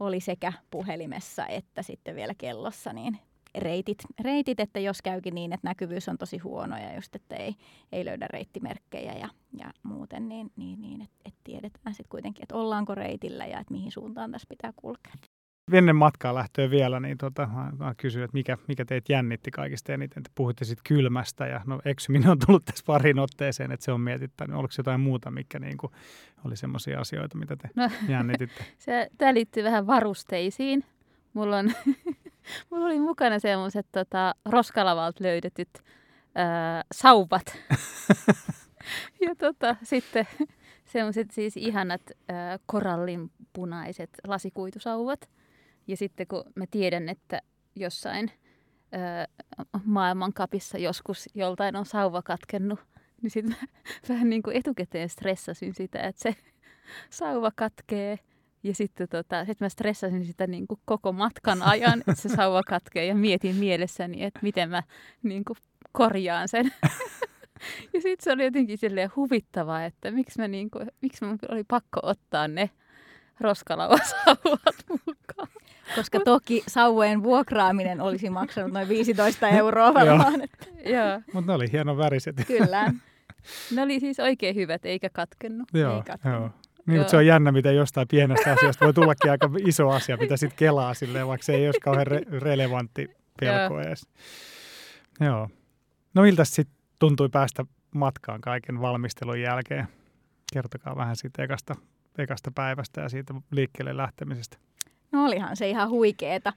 [0.00, 3.18] oli sekä puhelimessa että sitten vielä kellossa, niin
[3.58, 7.54] reitit, reitit, että jos käykin niin, että näkyvyys on tosi huono ja just, että ei,
[7.92, 9.28] ei löydä reittimerkkejä ja,
[9.58, 13.72] ja muuten, niin, niin, niin että et tiedetään sitten kuitenkin, että ollaanko reitillä ja että
[13.72, 15.12] mihin suuntaan tässä pitää kulkea.
[15.72, 19.92] Ennen matkaa lähtöä vielä, niin tota, mä, mä kysyin, että mikä, mikä teitä jännitti kaikista
[19.92, 20.22] eniten.
[20.22, 24.00] Te puhuitte sitten kylmästä ja no eksyminen on tullut tässä parin otteeseen, että se on
[24.00, 24.56] mietittänyt.
[24.56, 25.92] Oliko jotain muuta, mikä niin kuin,
[26.44, 27.90] oli semmoisia asioita, mitä te No.
[28.08, 28.64] jännititte?
[28.78, 30.84] Se, tämä liittyy vähän varusteisiin.
[31.34, 31.72] Mulla, on,
[32.70, 35.68] mulla oli mukana semmoiset tota, roskalavalta löydetyt
[36.34, 37.58] ää, sauvat.
[39.26, 40.26] ja tota, sitten
[40.92, 45.30] Sellaiset siis ihanat äh, korallinpunaiset lasikuitusauvat.
[45.86, 47.42] Ja sitten kun mä tiedän, että
[47.76, 48.30] jossain
[48.94, 49.28] äh,
[49.84, 52.80] maailmankapissa joskus joltain on sauva katkennut,
[53.22, 53.66] niin sitten mä
[54.08, 56.36] vähän niin kuin etukäteen stressasin sitä, että se
[57.10, 58.18] sauva katkee.
[58.64, 62.62] Ja sitten tota, sit mä stressasin sitä niin kuin koko matkan ajan, että se sauva
[62.68, 64.82] katkee ja mietin mielessäni, että miten mä
[65.22, 65.56] niin kuin
[65.92, 66.72] korjaan sen.
[67.92, 71.64] ja sitten se oli jotenkin silleen huvittavaa, että miksi, mä niin kuin, miksi mun oli
[71.64, 72.70] pakko ottaa ne
[73.40, 75.48] roskalauasauvat mukaan.
[75.94, 80.40] Koska toki sauvojen vuokraaminen olisi maksanut noin 15 euroa varmaan.
[80.86, 81.20] Joo.
[81.32, 82.36] Mutta ne oli hieno väriset.
[82.46, 82.92] Kyllä.
[83.74, 85.68] Ne oli siis oikein hyvät, eikä katkennut.
[85.74, 86.40] Joo, Ei katkennut.
[86.40, 86.50] joo.
[86.86, 90.36] Niin, mutta se on jännä, miten jostain pienestä asiasta voi tullakin aika iso asia, mitä
[90.36, 93.08] sitten kelaa silleen, vaikka se ei olisi kauhean re- relevantti
[93.40, 94.06] pelko edes.
[95.20, 95.48] Joo.
[96.14, 97.64] No miltä sitten tuntui päästä
[97.94, 99.88] matkaan kaiken valmistelun jälkeen?
[100.52, 101.74] Kertokaa vähän siitä ekasta,
[102.18, 104.58] ekasta päivästä ja siitä liikkeelle lähtemisestä.
[105.12, 106.52] No olihan se ihan huikeeta.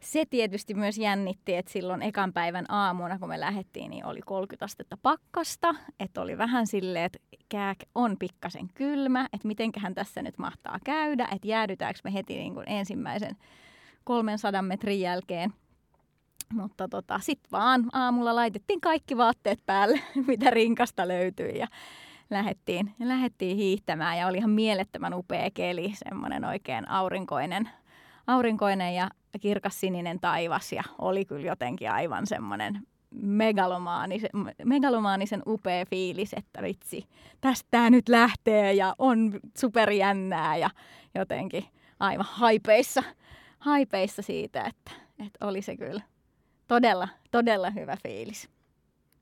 [0.00, 4.64] Se tietysti myös jännitti, että silloin ekan päivän aamuna, kun me lähdettiin, niin oli 30
[4.64, 5.74] astetta pakkasta.
[6.00, 7.18] Että oli vähän silleen, että
[7.48, 12.54] kääk on pikkasen kylmä, että mitenköhän tässä nyt mahtaa käydä, että jäädytäänkö me heti niin
[12.54, 13.36] kuin ensimmäisen
[14.04, 15.52] 300 metrin jälkeen.
[16.52, 21.66] Mutta tota, sitten vaan aamulla laitettiin kaikki vaatteet päälle, mitä rinkasta löytyi ja
[22.30, 27.70] lähdettiin, lähdettiin hiihtämään ja oli ihan mielettömän upea keli, semmoinen oikein aurinkoinen,
[28.28, 29.10] aurinkoinen ja
[29.40, 34.30] kirkas sininen taivas ja oli kyllä jotenkin aivan semmoinen megalomaanisen,
[34.64, 37.04] megalomaanisen upea fiilis, että vitsi,
[37.40, 40.70] tästä tää nyt lähtee ja on superjännää ja
[41.14, 41.64] jotenkin
[42.00, 43.02] aivan haipeissa,
[43.58, 44.90] haipeissa siitä, että,
[45.26, 46.02] että oli se kyllä
[46.66, 48.48] todella, todella hyvä fiilis.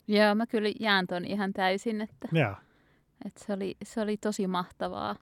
[0.09, 2.55] Joo, mä kyllä jään ton ihan täysin, että, Joo.
[3.25, 5.17] että se, oli, se oli tosi mahtavaa.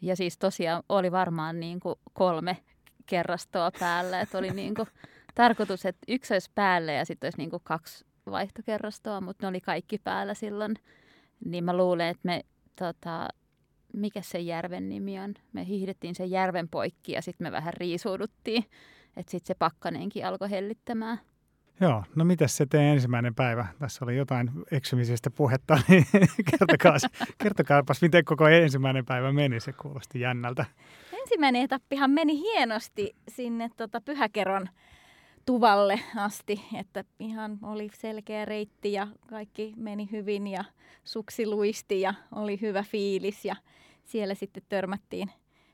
[0.00, 2.56] Ja siis tosiaan oli varmaan niin kuin kolme
[3.06, 4.88] kerrastoa päällä, että oli niin kuin
[5.34, 9.60] tarkoitus, että yksi olisi päällä ja sitten olisi niin kuin kaksi vaihtokerrastoa, mutta ne oli
[9.60, 10.74] kaikki päällä silloin.
[11.44, 12.44] Niin mä luulen, että me,
[12.78, 13.28] tota,
[13.92, 18.64] mikä se järven nimi on, me hiihdettiin sen järven poikki ja sitten me vähän riisuuduttiin.
[19.16, 21.20] Että sitten se pakkanenkin alkoi hellittämään.
[21.80, 23.66] Joo, no mitäs se teidän ensimmäinen päivä?
[23.78, 26.06] Tässä oli jotain eksymisestä puhetta, niin
[26.50, 26.96] kertokaa,
[27.38, 29.60] kertokaapas, miten koko ensimmäinen päivä meni.
[29.60, 30.64] Se kuulosti jännältä.
[31.12, 34.68] Ensimmäinen etappihan meni hienosti sinne tota Pyhäkeron
[35.46, 40.64] tuvalle asti, että ihan oli selkeä reitti ja kaikki meni hyvin ja
[41.04, 43.56] suksi luisti ja oli hyvä fiilis ja
[44.04, 45.30] siellä sitten törmättiin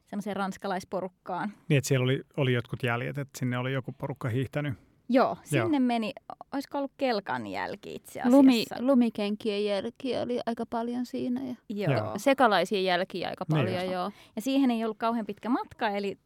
[0.06, 1.52] semmoiseen ranskalaisporukkaan.
[1.68, 4.74] Niin, että siellä oli, oli jotkut jäljet, että sinne oli joku porukka hiihtänyt.
[5.08, 5.80] Joo, sinne Joo.
[5.80, 6.12] Meni,
[6.52, 8.36] olisiko ollut kelkan jälki itse asiassa?
[8.36, 11.92] Lumi, lumikenkien jälkiä oli aika paljon siinä ja Joo.
[11.92, 12.12] Joo.
[12.16, 13.92] Sekalaisia jälkiä aika Niin paljon, just.
[13.92, 14.10] joo.
[14.36, 16.18] Ja siihen ei ollut kauhean pitkä matka, eli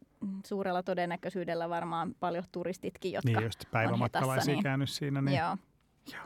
[0.46, 5.22] suurella todennäköisyydellä varmaan paljon turistitkin, jotka Niin just päivämatkalaisia niin- käynyt siinä.
[5.22, 5.38] Niin.
[5.38, 5.56] Joo.
[6.12, 6.22] Joo.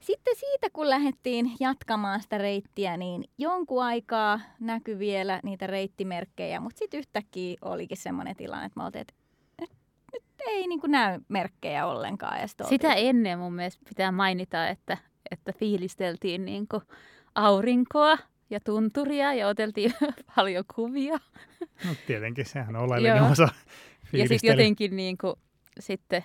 [0.00, 6.78] Sitten siitä, kun lähdettiin jatkamaan sitä reittiä, niin jonkun aikaa näkyi vielä niitä reittimerkkejä, mutta
[6.78, 9.14] sitten yhtäkkiä olikin semmoinen tilanne, että me oltiin, että
[10.46, 12.40] ei niin näy merkkejä ollenkaan.
[12.40, 14.98] Ja sit Sitä oltiin- ennen mun mielestä pitää mainita, että,
[15.30, 16.82] että fiilisteltiin niin kuin
[17.34, 18.18] aurinkoa
[18.50, 19.92] ja tunturia ja oteltiin
[20.36, 21.18] paljon kuvia.
[21.86, 23.30] No, tietenkin, sehän on oleellinen Joo.
[23.30, 24.52] osa Ja sitten fiilistelyä.
[24.52, 25.34] jotenkin niin kuin,
[25.80, 26.24] sitten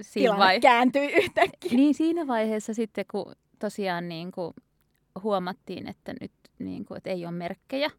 [0.00, 0.60] siinä, vai...
[0.60, 1.72] kääntyi yhtäkkiä.
[1.76, 4.54] niin siinä vaiheessa sitten, kun tosiaan niin kuin
[5.22, 7.90] huomattiin, että nyt niin kuin, että ei ole merkkejä,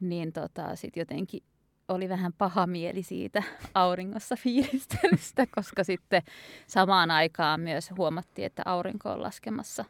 [0.00, 1.42] niin tota, sitten jotenkin
[1.88, 3.42] oli vähän paha mieli siitä
[3.74, 6.22] auringossa fiilistelystä, koska sitten
[6.66, 9.84] samaan aikaan myös huomattiin, että aurinko on laskemassa.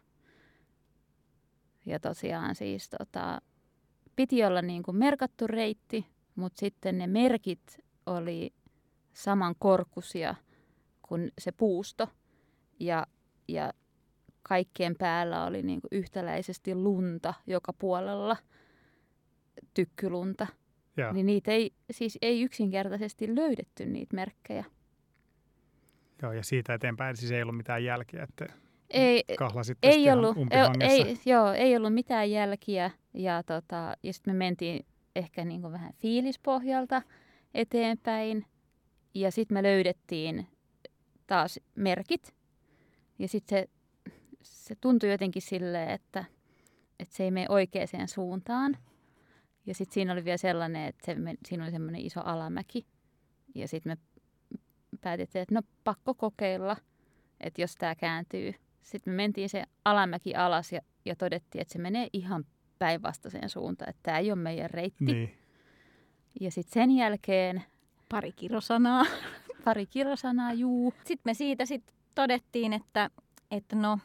[1.86, 3.40] Ja tosiaan siis tota,
[4.16, 8.54] piti olla niin kuin merkattu reitti, mutta sitten ne merkit oli
[9.12, 10.34] samankorkuisia
[11.02, 12.08] kuin se puusto.
[12.80, 13.06] Ja,
[13.48, 13.72] ja
[14.42, 18.36] kaikkien päällä oli niin kuin yhtäläisesti lunta joka puolella,
[19.74, 20.46] tykkylunta.
[20.98, 21.12] Joo.
[21.12, 24.64] Niin niitä ei, siis ei yksinkertaisesti löydetty niitä merkkejä.
[26.22, 28.46] Joo, ja siitä eteenpäin siis ei ollut mitään jälkiä, että
[28.90, 31.06] Ei, kahlasit ei ollut, umpihangessa.
[31.06, 35.72] ei, joo, ei ollut mitään jälkiä ja, tota, ja sitten me mentiin ehkä niin kuin
[35.72, 37.02] vähän fiilispohjalta
[37.54, 38.46] eteenpäin
[39.14, 40.46] ja sitten me löydettiin
[41.26, 42.34] taas merkit
[43.18, 43.68] ja sitten se,
[44.42, 46.24] se tuntui jotenkin silleen, että,
[47.00, 48.76] että se ei mene oikeaan suuntaan
[49.68, 52.86] ja sitten siinä oli vielä sellainen, että se, men- siinä oli semmoinen iso alamäki
[53.54, 53.98] ja sitten me
[55.00, 56.76] päätettiin, että no pakko kokeilla,
[57.40, 58.54] että jos tämä kääntyy
[58.88, 62.44] sitten me mentiin se alamäki alas ja, ja todettiin, että se menee ihan
[62.78, 65.04] päinvastaiseen suuntaan, että tämä ei ole meidän reitti.
[65.04, 65.38] Niin.
[66.40, 67.62] Ja sitten sen jälkeen
[68.08, 69.04] Pari kirosanaa.
[69.64, 70.94] pari kirosanaa, juu.
[70.98, 73.10] Sitten me siitä sit todettiin, että,
[73.50, 73.98] että no,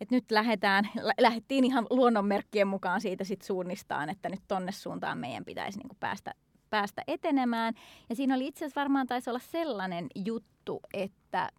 [0.00, 5.18] että nyt lähdetään, lä- lähdettiin ihan luonnonmerkkien mukaan siitä sit suunnistaan, että nyt tonne suuntaan
[5.18, 6.34] meidän pitäisi niinku päästä,
[6.70, 7.74] päästä etenemään.
[8.08, 11.50] Ja siinä oli itse asiassa varmaan taisi olla sellainen juttu, että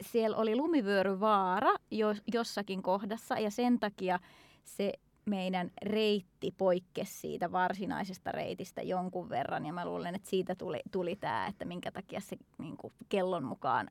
[0.00, 4.18] siellä oli lumivyöryvaara jo, jossakin kohdassa ja sen takia
[4.64, 4.92] se
[5.24, 9.66] meidän reitti poikkesi siitä varsinaisesta reitistä jonkun verran.
[9.66, 13.44] Ja mä luulen, että siitä tuli, tuli tämä, että minkä takia se niin kuin kellon
[13.44, 13.90] mukaan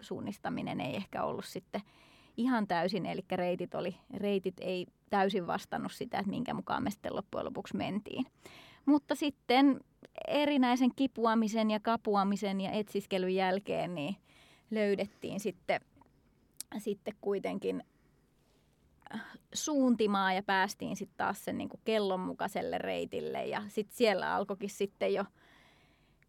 [0.00, 1.80] suunnistaminen ei ehkä ollut sitten
[2.36, 3.06] ihan täysin.
[3.06, 7.76] Eli reitit, oli, reitit ei täysin vastannut sitä, että minkä mukaan me sitten loppujen lopuksi
[7.76, 8.26] mentiin.
[8.86, 9.80] Mutta sitten
[10.28, 14.16] erinäisen kipuamisen ja kapuamisen ja etsiskelyn jälkeen niin
[14.70, 15.80] löydettiin sitten,
[16.78, 17.82] sitten kuitenkin
[19.54, 25.14] suuntimaa ja päästiin sitten taas sen niin kellon mukaiselle reitille ja sitten siellä alkoikin sitten
[25.14, 25.24] jo,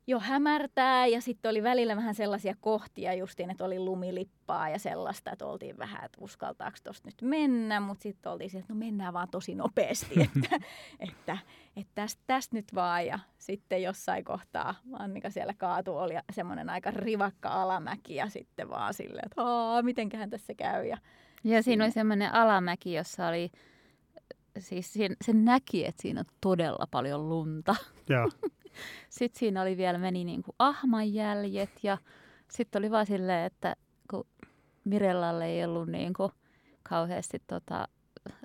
[0.07, 5.31] jo hämärtää ja sitten oli välillä vähän sellaisia kohtia justiin, että oli lumilippaa ja sellaista,
[5.31, 9.13] että oltiin vähän, että uskaltaako tuosta nyt mennä, mutta sitten oltiin se, että no mennään
[9.13, 10.65] vaan tosi nopeasti, että,
[10.99, 11.37] että,
[11.75, 16.91] että tästä, tästä nyt vaan ja sitten jossain kohtaa Annika siellä kaatu, oli semmoinen aika
[16.91, 20.97] rivakka alamäki ja sitten vaan silleen, että Aa, mitenköhän tässä käy ja
[21.43, 23.51] Ja siinä oli semmoinen alamäki, jossa oli,
[24.59, 27.75] siis siinä, se näki, että siinä on todella paljon lunta.
[28.09, 28.29] Joo.
[29.09, 31.97] Sitten siinä oli vielä, meni niin kuin ahmanjäljet ja
[32.51, 33.75] sitten oli vaan silleen, että
[34.09, 34.27] kun
[34.83, 36.31] Mirellalle ei ollut niin kuin
[36.83, 37.87] kauheasti tota,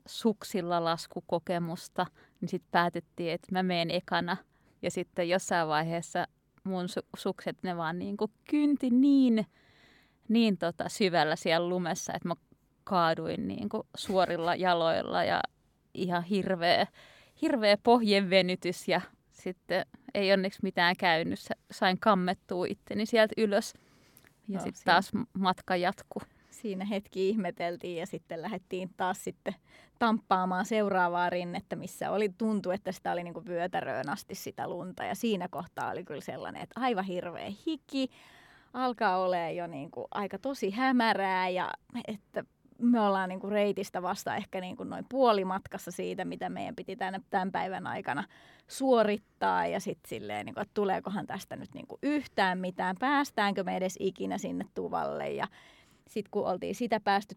[0.06, 2.06] suksilla laskukokemusta,
[2.40, 4.36] niin sitten päätettiin, että mä menen ekana.
[4.82, 6.26] Ja sitten jossain vaiheessa
[6.64, 9.46] mun su- sukset, ne vaan niin kuin kynti niin,
[10.28, 12.34] niin tota syvällä siellä lumessa, että mä
[12.84, 15.40] kaaduin niin kuin suorilla jaloilla ja
[15.94, 16.86] ihan hirveä,
[17.42, 19.00] hirveä pohjen venytys ja
[19.42, 21.38] sitten ei onneksi mitään käynyt.
[21.38, 23.74] Sa- Sain kammettua itteni sieltä ylös
[24.48, 26.22] ja No, sitten taas matka jatkuu.
[26.50, 29.54] siinä hetki ihmeteltiin ja sitten lähdettiin taas sitten
[29.98, 35.04] tamppaamaan seuraavaa rinnettä, missä oli tuntu, että sitä oli niinku vyötäröön asti sitä lunta.
[35.04, 38.10] Ja siinä kohtaa oli kyllä sellainen, että aivan hirveä hiki.
[38.72, 41.70] Alkaa olemaan jo niinku aika tosi hämärää ja
[42.08, 42.44] että
[42.78, 47.52] me ollaan niinku reitistä vasta ehkä niinku noin puolimatkassa siitä, mitä meidän piti tämän, tämän
[47.52, 48.24] päivän aikana
[48.68, 49.66] suorittaa.
[49.66, 54.38] Ja sitten silleen, niinku, että tuleekohan tästä nyt niinku yhtään mitään, päästäänkö me edes ikinä
[54.38, 55.30] sinne tuvalle.
[55.30, 55.46] Ja
[56.12, 57.36] sitten kun oltiin sitä päästy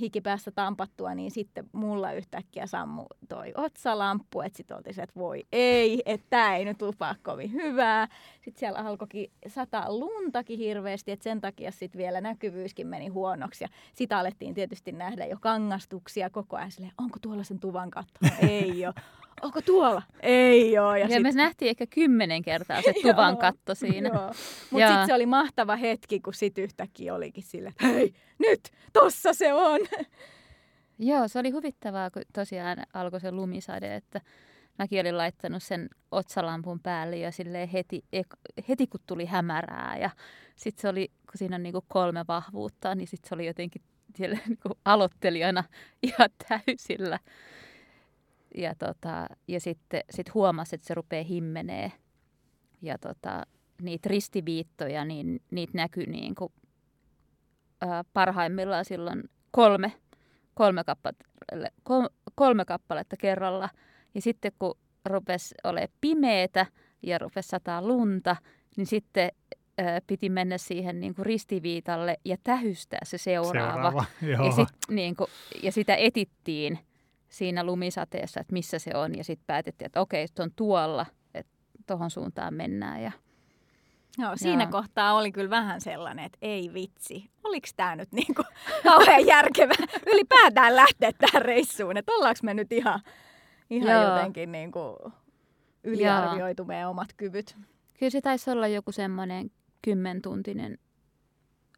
[0.00, 5.46] hikipäässä tampattua, niin sitten mulla yhtäkkiä sammu toi otsalamppu, että sitten oltiin se, että voi
[5.52, 8.08] ei, että tämä ei nyt lupaa kovin hyvää.
[8.34, 13.64] Sitten siellä alkoikin sataa luntakin hirveästi, että sen takia sitten vielä näkyvyyskin meni huonoksi.
[13.64, 18.20] Ja sitä alettiin tietysti nähdä jo kangastuksia koko ajan silleen, onko tuolla sen tuvan katto?
[18.48, 18.94] Ei ole.
[19.42, 20.02] Onko tuolla?
[20.20, 20.98] Ei ole.
[20.98, 24.10] Ja, Ja ja me nähtiin ehkä kymmenen kertaa se tuvan Joo, katto siinä.
[24.70, 28.60] Mutta sitten se oli mahtava hetki, kun sit yhtäkkiä olikin sille, hei, nyt,
[28.92, 29.80] tossa se on.
[30.98, 34.20] Joo, se oli huvittavaa, kun tosiaan alkoi se lumisade, että
[34.78, 38.04] mäkin olin laittanut sen otsalampun päälle ja silleen heti,
[38.68, 40.10] heti kun tuli hämärää ja
[40.56, 43.82] sitten se oli, kun siinä on niinku kolme vahvuutta, niin sitten se oli jotenkin
[44.16, 45.64] siellä niinku aloittelijana
[46.02, 47.18] ihan täysillä.
[48.56, 51.92] Ja, tota, ja sitten sit huomasi, että se rupeaa himmenee
[52.82, 53.46] ja tota,
[53.82, 56.52] niitä ristiviittoja, niin niitä näkyi niinku,
[57.80, 59.92] ää, parhaimmillaan silloin kolme
[60.54, 61.24] kolme kappaletta,
[61.82, 63.68] kol- kolme kappaletta kerralla.
[64.14, 66.66] Ja sitten kun rupesi olemaan pimeetä
[67.02, 68.36] ja rupesi sataa lunta,
[68.76, 69.30] niin sitten
[70.06, 73.72] piti mennä siihen niin kuin ristiviitalle ja tähystää se seuraava.
[73.72, 74.04] Seuraava.
[74.22, 74.46] Joo.
[74.46, 75.28] Ja, sit, niin kuin,
[75.62, 76.78] ja sitä etittiin
[77.32, 79.16] siinä lumisateessa, että missä se on.
[79.16, 81.52] Ja sitten päätettiin, että okei, se on tuolla, että
[81.86, 83.02] tuohon suuntaan mennään.
[83.02, 83.12] Ja,
[84.18, 84.70] Joo, siinä Joo.
[84.70, 88.42] kohtaa oli kyllä vähän sellainen, että ei vitsi, oliko tämä nyt niinku
[88.88, 89.74] kauhean järkevä
[90.12, 93.00] ylipäätään lähteä tähän reissuun, että ollaanko me nyt ihan,
[93.70, 94.14] ihan Joo.
[94.14, 95.12] jotenkin niinku
[95.84, 97.56] yliarvioitu meidän omat kyvyt.
[97.98, 99.50] kyllä se taisi olla joku semmoinen
[99.82, 100.78] kymmentuntinen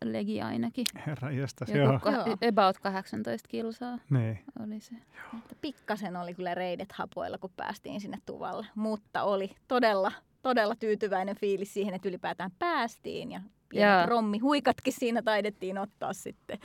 [0.04, 0.84] legi ainakin.
[1.06, 1.98] Herra Joku joo.
[1.98, 2.36] ka- Joo.
[2.48, 4.38] about 18 kilsaa Niin.
[4.64, 4.94] oli se.
[5.38, 11.36] Että pikkasen oli kyllä reidet hapoilla, kun päästiin sinne tuvalle, mutta oli todella, todella tyytyväinen
[11.36, 13.48] fiilis siihen, että ylipäätään päästiin ja Joo.
[13.68, 16.58] pienet rommihuikatkin siinä taidettiin ottaa sitten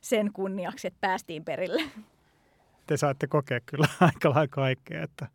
[0.00, 1.82] sen kunniaksi, että päästiin perille.
[2.86, 5.28] Te saitte kokea kyllä aika lailla kaikkea, että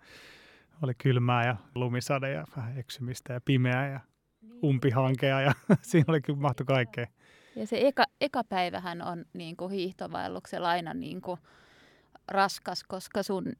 [0.81, 3.99] oli kylmää ja lumisade ja vähän eksymistä ja pimeää ja
[4.63, 7.07] umpihankea ja siinä oli kyllä mahtu kaikkea.
[7.57, 11.39] Ja se eka, eka päivähän on niin kuin hiihtovaelluksella aina niin kuin
[12.27, 13.53] raskas, koska sun,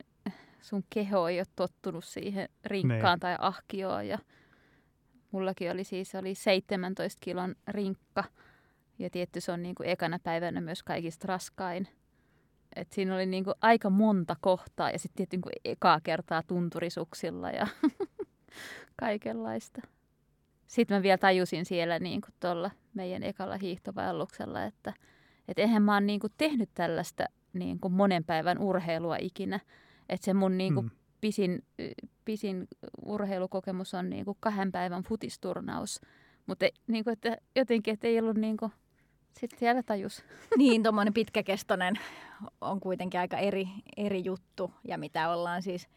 [0.62, 3.20] sun keho ei ole tottunut siihen rinkkaan Niin.
[3.20, 4.08] tai ahkioon.
[4.08, 4.20] Ja
[5.32, 8.24] mullakin oli siis oli 17 kilon rinkka.
[9.00, 11.88] Ja tietty se on niin kuin ekana päivänä myös kaikista raskain.
[12.76, 16.44] Et siinä oli niin kuin aika monta kohtaa ja sitten tietty niin kuin ekaa kertaa
[16.44, 17.68] tunturisuksilla ja
[19.00, 19.82] kaikenlaista.
[20.68, 24.94] Sitten mä vielä tajusin siellä niin kuin tuolla meidän ekalla hiihtovaelluksella, että
[25.48, 29.60] et eihän mä oon niin kuin tehnyt tällaista niin kuin monen päivän urheilua ikinä.
[30.10, 30.92] Että se mun niin kuin Mm.
[31.22, 31.64] pisin,
[32.26, 32.68] pisin
[33.06, 36.02] urheilukokemus on niin kuin kahden päivän futisturnaus.
[36.46, 38.72] Mutta niin kuin, että jotenkin, että ei ollut niin kuin,
[39.40, 40.24] sitten siellä tajus.
[40.58, 41.96] niin, tuommoinen pitkäkestoinen
[42.62, 44.72] on kuitenkin aika eri, eri juttu.
[44.88, 45.88] Ja mitä ollaan siis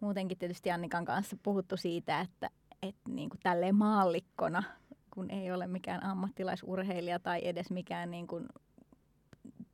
[0.00, 2.50] muutenkin tietysti Annikan kanssa puhuttu siitä, että,
[2.82, 4.62] että niin kuin tälleen maallikkona,
[5.10, 8.46] kun ei ole mikään ammattilaisurheilija tai edes mikään niin kuin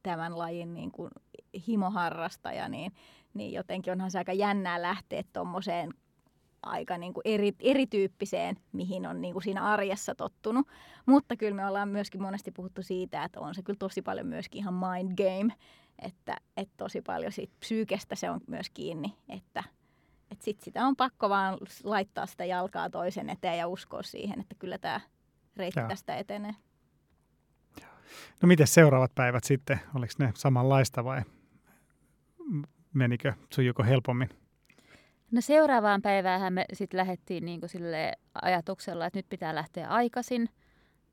[0.03, 1.11] tämän lajin niin kuin
[1.67, 2.93] himoharrastaja, niin,
[3.35, 5.90] niin jotenkin onhan se aika jännää lähteä tuommoiseen
[6.62, 10.69] aika niin kuin eri, erityyppiseen, mihin on niin kuin siinä arjessa tottunut.
[11.07, 14.59] Mutta kyllä me ollaan myöskin monesti puhuttu siitä, että on se kyllä tosi paljon myöskin
[14.59, 15.55] ihan mind game,
[15.99, 19.64] että, että tosi paljon siitä psyykestä se on myös kiinni, että,
[20.31, 24.55] että sit sitä on pakko vaan laittaa sitä jalkaa toisen eteen ja uskoa siihen, että
[24.59, 25.01] kyllä tämä
[25.57, 25.89] reitti Joo.
[25.89, 26.55] tästä etenee.
[28.43, 29.81] No miten seuraavat päivät sitten?
[29.95, 31.23] Oliko ne samanlaista vai
[32.95, 34.29] menikö, sujuko helpommin?
[35.31, 40.49] No seuraavaan päivään me sitten lähdettiin niin sille ajatuksella, että nyt pitää lähteä aikaisin,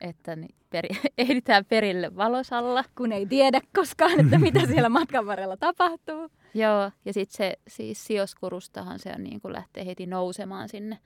[0.01, 2.83] että niin peri- ehditään perille valosalla.
[2.97, 6.29] Kun ei tiedä koskaan, että mitä siellä matkan varrella tapahtuu.
[6.53, 10.99] Joo, ja sitten se siis sioskurustahan se on niin kuin lähtee heti nousemaan sinne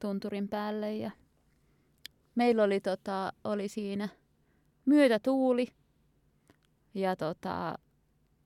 [0.00, 0.94] tunturin päälle.
[0.94, 1.10] Ja
[2.34, 4.08] meillä oli, tota, oli siinä
[4.86, 5.68] myötätuuli
[6.94, 7.78] ja tota,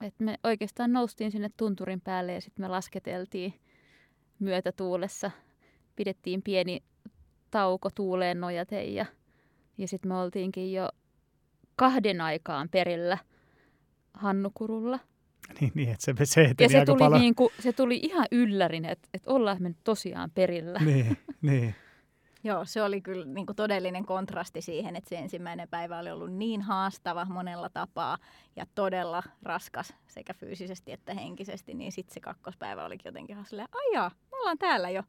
[0.01, 3.55] et me oikeastaan noustiin sinne tunturin päälle ja sitten me lasketeltiin
[4.39, 5.31] myötätuulessa.
[5.97, 6.83] Pidettiin pieni
[7.51, 9.07] tauko tuuleen nojaten ja,
[9.79, 10.89] ja sitten me oltiinkin jo
[11.77, 13.19] kahden aikaan perillä
[14.15, 14.99] Hannukurulla.
[15.61, 17.21] Niin, niin että se, se Ja se aika tuli, paljon.
[17.21, 20.79] niin kuin, se tuli ihan yllärin, että, että ollaan me nyt tosiaan perillä.
[20.79, 21.75] Niin, niin.
[22.47, 26.33] Joo, se oli kyllä niin kuin todellinen kontrasti siihen, että se ensimmäinen päivä oli ollut
[26.33, 28.19] niin haastava monella tapaa
[28.57, 33.69] ja todella raskas sekä fyysisesti että henkisesti, niin sitten se kakkospäivä olikin jotenkin ihan silleen,
[33.73, 35.03] ajaa, me ollaan täällä jo.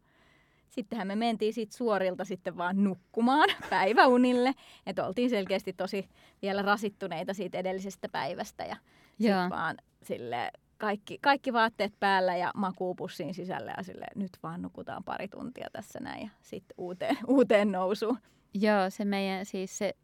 [0.70, 4.54] Sittenhän me mentiin siitä suorilta sitten vaan nukkumaan päiväunille,
[4.86, 6.10] että oltiin selkeästi tosi
[6.42, 8.76] vielä rasittuneita siitä edellisestä päivästä ja
[9.20, 9.42] Joo.
[9.42, 15.04] sitten vaan sille kaikki, kaikki vaatteet päällä ja makuupussin sisällä ja sille nyt vaan nukutaan
[15.04, 18.18] pari tuntia tässä näin ja sitten uuteen, uuteen nousuun.
[18.54, 19.96] Joo, se meidän siis se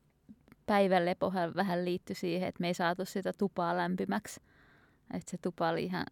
[0.65, 4.41] päivän lepohan vähän liittyi siihen, että me ei saatu sitä tupaa lämpimäksi.
[5.13, 6.05] Että se tupa oli ihan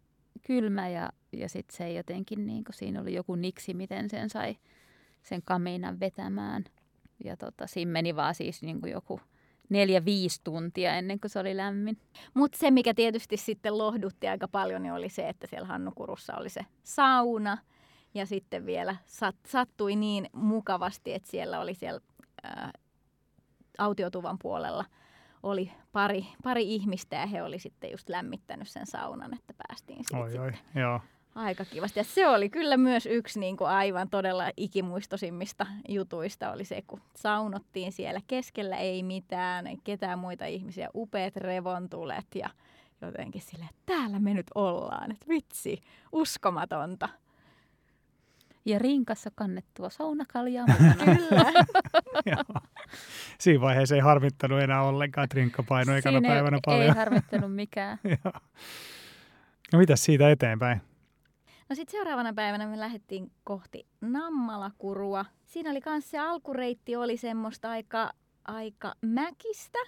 [0.46, 4.56] kylmä ja, ja sitten se jotenkin, niin kuin siinä oli joku niksi, miten sen sai
[5.22, 6.64] sen kaminan vetämään.
[7.24, 9.20] Ja tota, siinä meni vaan siis niin joku
[9.70, 11.98] neljä, viisi tuntia ennen kuin se oli lämmin.
[12.34, 16.48] Mutta se, mikä tietysti sitten lohdutti aika paljon, niin oli se, että siellä Hannukurussa oli
[16.48, 17.58] se sauna.
[18.14, 22.00] Ja sitten vielä sat, sattui niin mukavasti, että siellä oli siellä
[22.42, 22.70] ää,
[23.78, 24.84] autiotuvan puolella
[25.42, 30.22] oli pari, pari ihmistä ja he oli sitten just lämmittänyt sen saunan, että päästiin siitä
[30.24, 31.00] Oi, sitten oi, joo.
[31.34, 32.00] Aika kivasti.
[32.00, 37.00] Ja se oli kyllä myös yksi niin kuin aivan todella ikimuistosimmista jutuista oli se, kun
[37.16, 42.50] saunottiin siellä keskellä ei mitään, ei ketään muita ihmisiä, upeat revontulet ja
[43.02, 45.80] jotenkin sille, että täällä me nyt ollaan, että vitsi,
[46.12, 47.08] uskomatonta.
[48.64, 50.66] Ja rinkassa kannettua saunakaljaa.
[51.04, 51.52] Kyllä.
[53.40, 56.82] Siinä vaiheessa ei harmittanut enää ollenkaan, että rinkka painoi ekana päivänä ei, paljon.
[56.82, 57.98] ei harmittanut mikään.
[59.72, 60.80] No mitäs siitä eteenpäin?
[61.70, 65.24] No sitten seuraavana päivänä me lähdettiin kohti Nammalakurua.
[65.44, 68.12] Siinä oli myös se alkureitti oli semmoista aika,
[68.44, 69.78] aika mäkistä,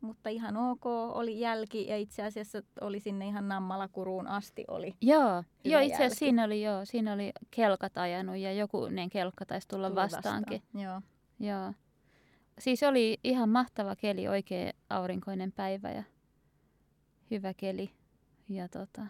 [0.00, 4.94] mutta ihan ok oli jälki ja itse asiassa oli sinne ihan Nammalakuruun asti oli.
[5.00, 9.68] Joo, joo itse asiassa siinä oli, joo, siinä oli kelkat ajanut ja jokunen kelkka taisi
[9.68, 10.62] tulla Tuli vastaankin.
[10.62, 10.82] vastaan.
[10.82, 11.00] Joo.
[11.40, 11.72] Joo.
[12.58, 16.02] Siis oli ihan mahtava keli, oikein aurinkoinen päivä ja
[17.30, 17.90] hyvä keli.
[18.48, 19.06] Ja tota,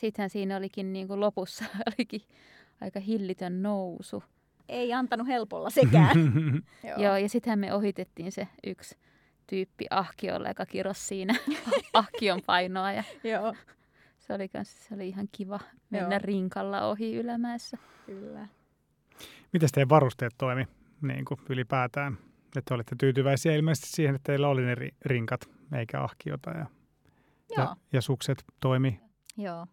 [0.00, 2.20] sittenhän siinä olikin niin kuin lopussa olikin
[2.80, 4.22] aika hillitön nousu.
[4.68, 6.16] Ei antanut helpolla sekään.
[6.88, 6.98] Joo.
[6.98, 8.96] Joo, ja sittenhän me ohitettiin se yksi
[9.46, 11.34] tyyppi ahkiolla, joka kirosi siinä
[11.92, 12.92] ahkion painoa.
[12.92, 13.54] Ja Joo,
[14.18, 16.20] se oli, kans, se oli ihan kiva mennä Joo.
[16.22, 17.78] rinkalla ohi ylämäessä.
[18.06, 18.48] kyllä.
[19.52, 20.66] Mitäs teidän varusteet toimi
[21.02, 21.40] niin kuin
[27.56, 29.00] Joo, ja, ja sukset toimi.
[29.36, 29.66] joo.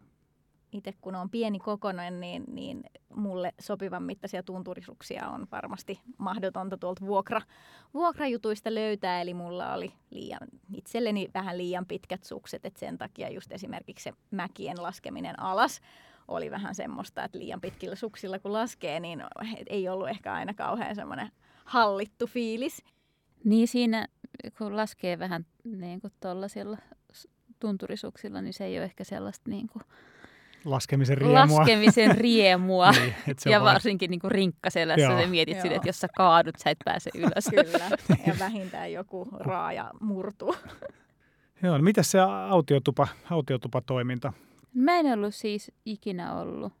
[0.72, 7.06] Itse kun on pieni kokonen, niin, niin mulle sopivan mittaisia tunturisuksia on varmasti mahdotonta tuolta
[7.06, 7.40] vuokra,
[7.94, 9.20] vuokrajutuista löytää.
[9.20, 14.12] Eli mulla oli liian, itselleni vähän liian pitkät sukset, että sen takia just esimerkiksi se
[14.30, 15.80] mäkien laskeminen alas
[16.28, 19.22] oli vähän semmoista, että liian pitkillä suksilla kun laskee, niin
[19.66, 21.30] ei ollut ehkä aina kauhean semmoinen
[21.64, 22.84] hallittu fiilis.
[23.44, 24.08] Niin siinä,
[24.58, 26.78] kun laskee vähän niin kuin tuollaisilla
[27.58, 29.82] tunturisuksilla, niin se ei ole ehkä sellaista niin kuin
[30.70, 31.58] Laskemisen riemua.
[31.58, 32.90] laskemisen riemua.
[32.90, 35.20] niin, et ja vaan- varsinkin niin kuin rinkkaselässä Joo.
[35.20, 35.62] sä mietit Joo.
[35.62, 37.48] sille, että jos sä kaadut, sä et pääse ylös.
[37.54, 37.88] Kyllä,
[38.26, 40.54] ja vähintään joku raaja murtuu.
[41.62, 42.18] Joo, no mitäs se
[42.50, 44.32] autiotupa, autiotupatoiminta?
[44.74, 46.72] Mä en ollut siis ikinä ollut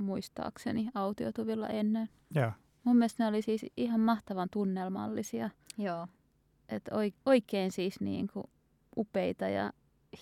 [0.00, 2.08] muistaakseni autiotuvilla ennen.
[2.34, 2.52] Joo.
[2.84, 5.50] Mun mielestä ne oli siis ihan mahtavan tunnelmallisia.
[5.78, 6.06] Joo,
[6.68, 6.90] Että
[7.26, 8.44] oikein siis niin kuin
[8.96, 9.72] upeita ja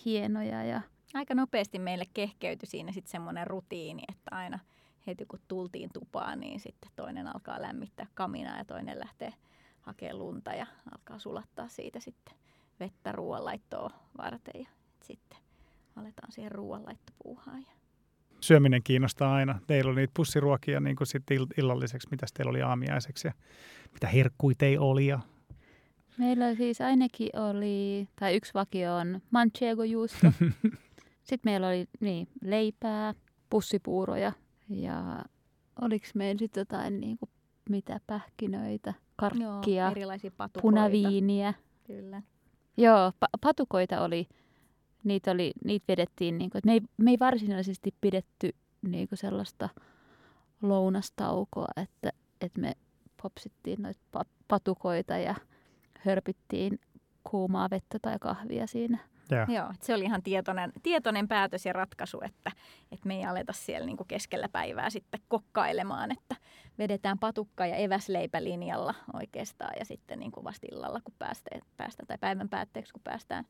[0.05, 0.63] hienoja.
[0.63, 0.81] Ja
[1.15, 4.59] aika nopeasti meille kehkeytyi siinä sitten semmoinen rutiini, että aina
[5.07, 9.33] heti kun tultiin tupaan, niin sitten toinen alkaa lämmittää kaminaa ja toinen lähtee
[9.81, 12.35] hakemaan lunta ja alkaa sulattaa siitä sitten
[12.79, 14.69] vettä ruoanlaittoa varten ja
[15.01, 15.39] sitten
[15.95, 17.61] aletaan siihen ruoanlaittopuuhaan.
[17.61, 17.71] Ja
[18.41, 19.59] Syöminen kiinnostaa aina.
[19.67, 23.33] Teillä oli niitä pussiruokia niin kuin sitten ill- illalliseksi, mitä teillä oli aamiaiseksi ja
[23.93, 25.07] mitä herkkuja teillä oli.
[25.07, 25.19] Ja...
[26.17, 30.27] meillä siis ainakin oli, tai yksi vakio on manchego-juusto.
[31.25, 33.13] Sitten meillä oli niin, leipää,
[33.49, 34.31] pussipuuroja
[34.69, 35.25] ja
[35.81, 37.29] oliko meillä sitten jotain niin kuin,
[37.69, 40.61] mitä pähkinöitä, karkkia, Joo, erilaisia patukoita.
[40.61, 41.53] punaviiniä.
[41.83, 42.21] Kyllä.
[42.77, 44.27] Joo, pa- patukoita oli,
[45.03, 49.69] niitä, oli, niitä vedettiin, niin kuin, me, ei, me ei varsinaisesti pidetty niin kuin sellaista
[50.61, 52.11] lounastaukoa, että,
[52.41, 52.73] että me
[53.21, 55.35] popsittiin noita pa- patukoita ja
[55.99, 56.79] hörpittiin
[57.23, 58.97] kuumaa vettä tai kahvia siinä.
[59.31, 59.45] Ja.
[59.49, 62.51] Joo, et se oli ihan tietoinen, tietoinen päätös ja ratkaisu, että,
[62.91, 66.35] että me ei aleta siellä niinku keskellä päivää sitten kokkailemaan, että
[66.77, 72.49] vedetään patukka ja eväsleipälinjalla oikeastaan ja sitten niinku vasta illalla, kun päästään, päästään, tai päivän
[72.49, 73.45] päätteeksi, kun päästään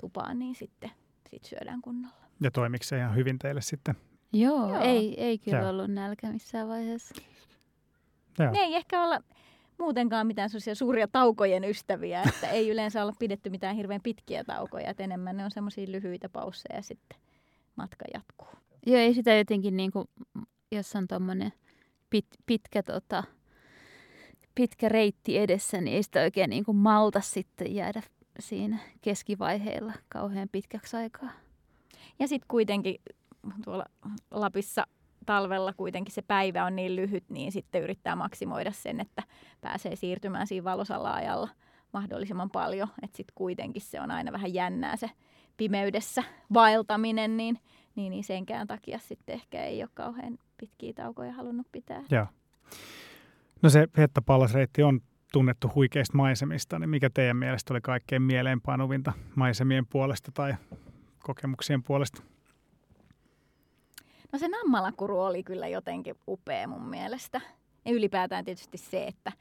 [0.00, 0.90] tupaan, niin sitten
[1.30, 2.16] sit syödään kunnolla.
[2.40, 3.94] ja toimiko se ihan hyvin teille sitten?
[4.32, 4.80] Joo, Joo.
[4.82, 5.70] Ei, ei kyllä Joo.
[5.70, 7.14] ollut nälkä missään vaiheessa.
[8.38, 8.52] Joo.
[8.52, 9.20] Ne ei ehkä olla
[9.78, 15.02] muutenkaan mitään suuria taukojen ystäviä, että ei yleensä olla pidetty mitään hirveän pitkiä taukoja, että
[15.02, 17.18] enemmän ne on semmoisia lyhyitä pausseja ja sitten
[17.76, 18.48] matka jatkuu.
[18.86, 20.08] Joo, ei sitä jotenkin niin kuin,
[20.72, 21.52] jos on tuommoinen
[22.10, 23.24] pit, pitkä, tota,
[24.54, 28.02] pitkä reitti edessä, niin ei sitä oikein niin kuin malta sitten jäädä
[28.40, 31.30] siinä keskivaiheilla kauhean pitkäksi aikaa.
[32.18, 32.96] Ja sitten kuitenkin
[33.64, 33.84] tuolla
[34.30, 34.86] Lapissa
[35.28, 39.22] talvella kuitenkin se päivä on niin lyhyt, niin sitten yrittää maksimoida sen, että
[39.60, 41.48] pääsee siirtymään siinä valosalla ajalla
[41.92, 42.88] mahdollisimman paljon.
[43.02, 45.10] Että sitten kuitenkin se on aina vähän jännää se
[45.56, 46.24] pimeydessä
[46.54, 47.58] vaeltaminen, niin,
[47.94, 52.02] niin, niin senkään takia sitten ehkä ei ole kauhean pitkiä taukoja halunnut pitää.
[52.10, 52.26] Joo.
[53.62, 55.00] No se Hetta-pallasreitti on
[55.32, 60.54] tunnettu huikeista maisemista, niin mikä teidän mielestä oli kaikkein mieleenpainuvinta maisemien puolesta tai
[61.18, 62.22] kokemuksien puolesta?
[64.32, 67.40] No se nammalakuru oli kyllä jotenkin upea mun mielestä.
[67.84, 69.32] Ja ylipäätään tietysti se, että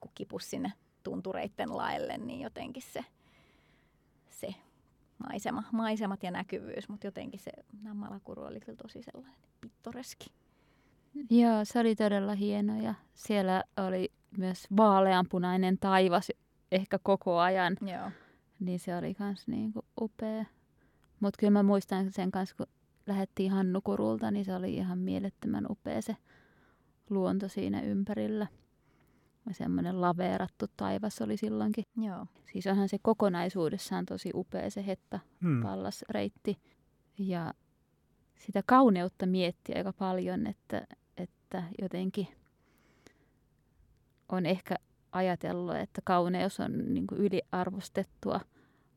[0.00, 0.72] kun kipus sinne
[1.02, 3.04] tuntureitten laelle, niin jotenkin se,
[4.28, 4.54] se
[5.28, 10.26] maisema, maisemat ja näkyvyys, mutta jotenkin se nammalakuru oli kyllä tosi sellainen pittoreski.
[11.30, 16.32] Joo, se oli todella hieno ja siellä oli myös vaaleanpunainen taivas
[16.72, 18.10] ehkä koko ajan, Joo.
[18.60, 20.44] niin se oli myös niin kuin upea.
[21.20, 22.66] Mutta kyllä mä muistan sen kanssa, kun
[23.06, 26.16] lähdettiin Hannukurulta, niin se oli ihan mielettömän upea se
[27.10, 28.46] luonto siinä ympärillä.
[29.48, 31.84] Ja semmoinen laveerattu taivas oli silloinkin.
[31.96, 32.26] Joo.
[32.52, 35.62] Siis onhan se kokonaisuudessaan tosi upea se Hetta Hmm.
[35.62, 36.58] pallasreitti.
[37.18, 37.54] Ja
[38.38, 40.86] sitä kauneutta miettii aika paljon, että,
[41.16, 42.28] että jotenkin
[44.28, 44.76] on ehkä
[45.12, 48.40] ajatellut, että kauneus on niin kuin yliarvostettua.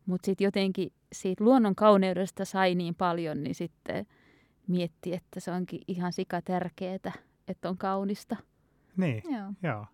[0.08, 4.06] Mutta sitten jotenkin siitä luonnon kauneudesta sai niin paljon, niin sitten
[4.68, 7.12] mietti, että se onkin ihan sika tärkeää,
[7.48, 8.36] että on kaunista.
[8.98, 9.54] Niin, Joo.
[9.64, 9.86] joo.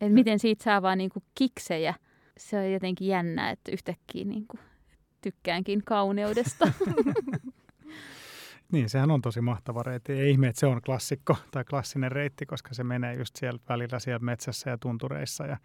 [0.00, 1.94] Et miten siitä saa vaan niinku kiksejä.
[2.36, 4.58] Se on jotenkin jännää, että yhtäkkiä niinku
[5.20, 6.68] tykkäänkin kauneudesta.
[8.72, 10.12] Niin, sehän on tosi mahtava reitti.
[10.12, 13.98] Ei ihme, että se on klassikko tai klassinen reitti, koska se menee just siellä välillä
[13.98, 15.56] siellä metsässä ja tuntureissa ja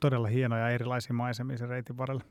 [0.00, 2.22] todella hienoja erilaisia maisemia sen reitin varrella.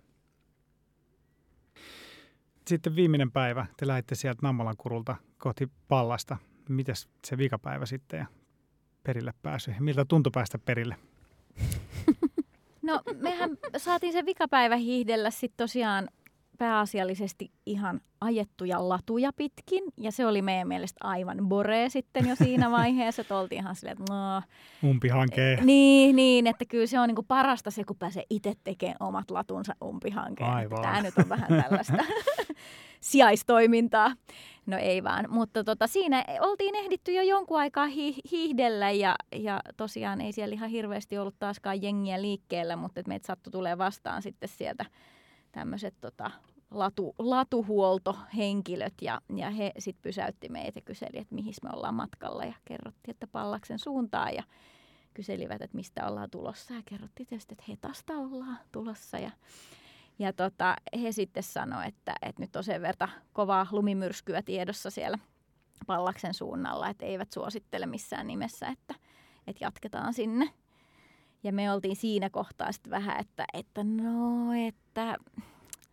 [2.68, 6.38] Sitten viimeinen päivä, te lähditte sieltä Nammalan kurulta kohti Pallasta.
[6.70, 8.26] Mites se vikapäivä sitten ja
[9.04, 9.76] perille pääsy?
[9.80, 10.96] Miltä tuntui päästä perille?
[12.84, 16.10] No mehän saatiin se vikapäivä hiihdellä sitten tosiaan
[16.58, 19.84] pääasiallisesti ihan ajettuja latuja pitkin.
[19.98, 23.98] Ja se oli meidän mielestä aivan bore sitten jo siinä vaiheessa, että oltiin ihan silleen,
[24.02, 24.42] että no,
[24.90, 25.60] Umpihankee.
[25.64, 29.76] niin, niin, että kyllä se on niinku parasta se, kun pääsee itse tekemään omat latunsa
[29.84, 30.50] umpihankeen.
[30.50, 30.82] Aivan.
[30.82, 31.94] Tämä nyt on vähän tällaista
[33.02, 34.16] sijaistoimintaa.
[34.66, 39.62] No ei vaan, mutta tota, siinä oltiin ehditty jo jonkun aikaa hi- hiihdellä ja, ja
[39.78, 44.22] tosiaan ei siellä ihan hirveästi ollut taaskaan jengiä liikkeellä, mutta et meitä sattui tulee vastaan
[44.22, 44.86] sitten sieltä
[45.52, 46.32] tämmöiset tota,
[46.72, 52.46] latu, latuhuoltohenkilöt ja, ja he sitten pysäytti meitä ja kyseli, että mihin me ollaan matkalla
[52.46, 54.44] ja kerrottiin, että Pallaksen suuntaan ja
[55.14, 59.32] kyselivät, että mistä ollaan tulossa ja kerrottiin tietysti, että Hetasta ollaan tulossa ja
[60.24, 65.18] ja tota, he sitten sanoivat, että, että nyt on sen verran kovaa lumimyrskyä tiedossa siellä
[65.88, 68.96] Pallaksen suunnalla, että eivät suosittele missään nimessä, että,
[69.48, 70.50] että jatketaan sinne.
[71.44, 75.18] Ja me oltiin siinä kohtaa sitten vähän, että, että no, että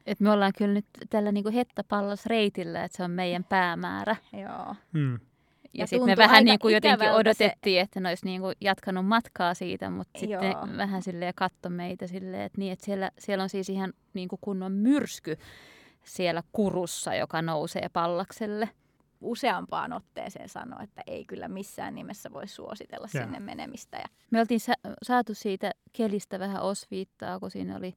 [0.07, 4.17] Et me ollaan kyllä nyt tällä niinku hettapallosreitillä, että se on meidän päämäärä.
[4.33, 4.75] joo.
[4.93, 5.19] Hmm.
[5.73, 7.81] Ja, Ja sitten me vähän niin kuin jotenkin odotettiin, se...
[7.81, 10.69] että ne olisi niin kuin jatkanut matkaa siitä, mutta sitten Joo.
[10.77, 14.39] vähän silleen katto meitä silleen, että, niin, että siellä, siellä on siis ihan niin kuin
[14.43, 15.37] kunnon myrsky
[16.05, 18.69] siellä kurussa, joka nousee pallakselle.
[19.21, 23.23] useampaan otteeseen sanoi, että ei kyllä missään nimessä voi suositella Joo.
[23.25, 23.97] sinne menemistä.
[23.97, 27.95] Ja Me oltiin sa- saatu siitä kelistä vähän osviittaa, kun siinä oli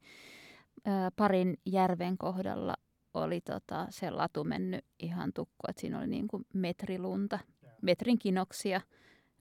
[0.86, 2.74] ää, parin järven kohdalla
[3.14, 7.40] oli tota, se latu mennyt ihan tukko, että siinä oli niin kuin metrilunta,
[7.84, 8.82] metrin kinoksia,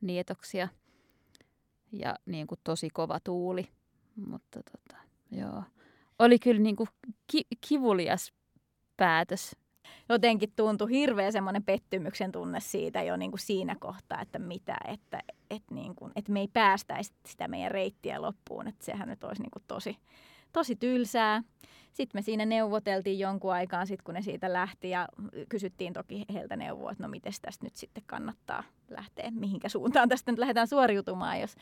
[0.01, 0.69] nietoksia
[1.93, 3.69] ja niin kuin tosi kova tuuli.
[4.27, 5.63] Mutta tota, joo.
[6.19, 6.89] Oli kyllä niin kuin
[7.27, 8.33] ki- kivulias
[8.97, 9.57] päätös.
[10.09, 15.23] jotenkin tuntui hirveä semmoinen pettymyksen tunne siitä jo niin kuin siinä kohtaa, että mitä, että,
[15.51, 19.43] että, niin kuin, että me ei päästäisi sitä meidän reittiä loppuun, että sehän nyt olisi
[19.43, 19.97] niin kuin tosi,
[20.53, 21.43] tosi tylsää.
[21.93, 25.09] Sitten me siinä neuvoteltiin jonkun aikaa, sit kun ne siitä lähti ja
[25.49, 30.33] kysyttiin toki heiltä neuvoa, että no miten tästä nyt sitten kannattaa lähteä, mihinkä suuntaan tästä
[30.33, 31.57] nyt lähdetään suoriutumaan, jos,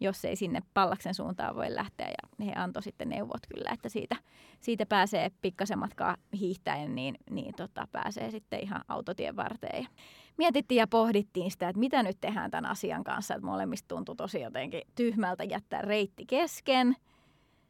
[0.00, 2.08] jos ei sinne Pallaksen suuntaan voi lähteä.
[2.08, 4.16] Ja he antoi sitten neuvot kyllä, että siitä,
[4.60, 9.86] siitä pääsee pikkasen matkaa hiihtäen, niin, niin tota, pääsee sitten ihan autotien varteen.
[10.36, 14.40] Mietittiin ja pohdittiin sitä, että mitä nyt tehdään tämän asian kanssa, että molemmista tuntui tosi
[14.40, 16.96] jotenkin tyhmältä jättää reitti kesken.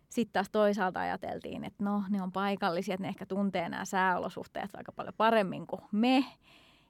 [0.08, 4.70] Sitten taas toisaalta ajateltiin, että no ne on paikallisia, että ne ehkä tuntee nämä sääolosuhteet
[4.74, 6.24] aika paljon paremmin kuin me.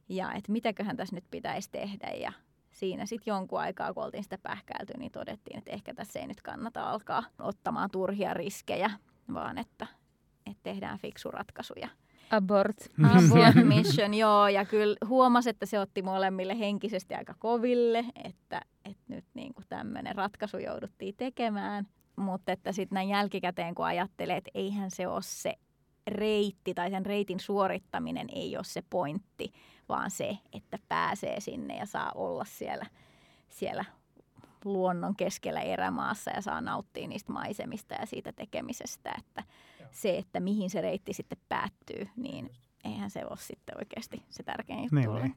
[0.09, 2.33] Ja että mitäköhän tässä nyt pitäisi tehdä ja
[2.71, 6.43] siinä sitten jonkun aikaa, kun oltiin sitä pähkäilty, niin todettiin, että ehkä tässä ei nyt
[6.43, 8.91] kannata alkaa ottamaan turhia riskejä,
[9.35, 9.87] vaan että,
[10.47, 11.75] että tehdään fiksu ratkaisu.
[11.81, 11.89] Ja
[12.31, 12.77] Abort.
[13.03, 14.49] Abort mission, joo.
[14.49, 19.65] Ja kyllä huomasi, että se otti molemmille henkisesti aika koville, että, että nyt niin kuin
[19.69, 21.87] tämmöinen ratkaisu jouduttiin tekemään.
[22.19, 25.55] Mutta että sitten näin jälkikäteen, kun ajattelee, että eihän se ole se
[26.07, 29.53] reitti tai sen reitin suorittaminen ei ole se pointti,
[29.89, 32.87] vaan se, että pääsee sinne ja saa olla siellä,
[33.49, 33.85] siellä
[34.65, 39.43] luonnon keskellä erämaassa ja saa nauttia niistä maisemista ja siitä tekemisestä, että
[39.91, 42.51] se, että mihin se reitti sitten päättyy, niin
[42.85, 45.35] eihän se ole sitten oikeasti se tärkein juttu Niin, niin.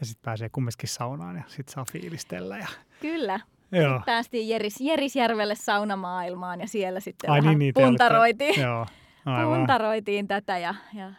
[0.00, 2.58] Ja sitten pääsee kumminkin saunaan ja sitten saa fiilistellä.
[2.58, 2.68] Ja...
[3.00, 3.40] Kyllä.
[3.72, 4.00] Joo.
[4.06, 8.86] Päästiin Jeris, Jerisjärvelle saunamaailmaan ja siellä sitten Ai vähän niin, niin, puntaroitiin, Joo,
[9.26, 9.58] aivan.
[9.58, 11.12] puntaroitiin tätä ja, ja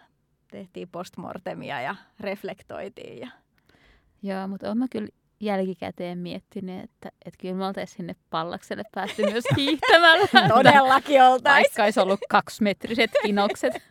[0.51, 3.19] tehtiin postmortemia ja reflektoitiin.
[3.19, 3.27] Ja...
[4.23, 5.07] Joo, mutta olen mä kyllä
[5.39, 10.47] jälkikäteen miettinyt, että, että kyllä me oltaisiin sinne pallakselle päästy myös hiihtämällä.
[10.47, 11.63] Todellakin oltaisiin.
[11.63, 13.73] Vaikka olisi ollut kaksimetriset kinokset.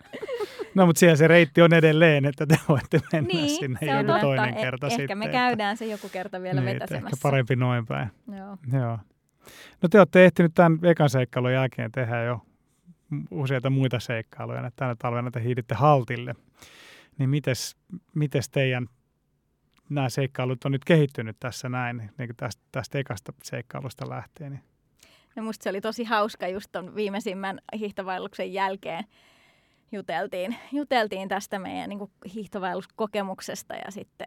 [0.74, 3.96] No mutta siellä se reitti on edelleen, että te voitte mennä Niin, sinne se on
[3.96, 4.20] joku totta.
[4.20, 5.18] toinen Eh- kerta Ehkä sitten.
[5.18, 7.06] me että- käydään se joku kerta vielä niin, vetäsemässä.
[7.08, 8.08] Ehkä parempi noin päin.
[8.36, 8.56] Joo.
[8.80, 8.98] Joo.
[9.82, 12.40] No te olette ehtinyt tämän ekan seikkailun jälkeen tehdä jo
[13.30, 14.58] useita muita seikkailuja.
[14.66, 16.34] että Tänä talvena te hiiditte haltille.
[17.18, 17.76] Niin mites,
[18.14, 18.86] mites teidän
[19.88, 24.52] nämä seikkailut on nyt kehittynyt tässä näin, niin kuin tästä, tästä ekasta seikkailusta lähtien?
[24.52, 24.62] Niin.
[25.36, 29.04] No musta se oli tosi hauska just ton viimeisimmän hiihtovaelluksen jälkeen.
[29.92, 34.26] Juteltiin, juteltiin tästä meidän niin hiihtovaelluskokemuksesta ja sitten,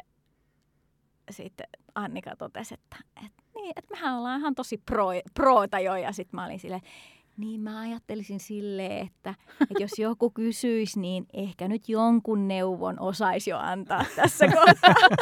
[1.30, 6.12] sitten Annika totesi, että, että, niin, että mehän ollaan ihan tosi pro, proota jo ja
[6.12, 6.82] sitten mä olin silleen,
[7.38, 13.50] niin mä ajattelisin silleen, että, että jos joku kysyisi, niin ehkä nyt jonkun neuvon osaisi
[13.50, 14.96] jo antaa tässä kohtaa.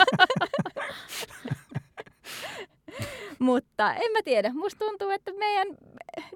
[3.39, 4.53] Mutta en mä tiedä.
[4.53, 5.67] Musta tuntuu, että meidän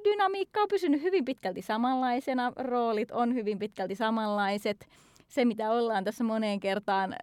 [0.04, 2.52] dynamiikka on pysynyt hyvin pitkälti samanlaisena.
[2.56, 4.88] Roolit on hyvin pitkälti samanlaiset.
[5.28, 7.16] se, mitä ollaan tässä moneen kertaan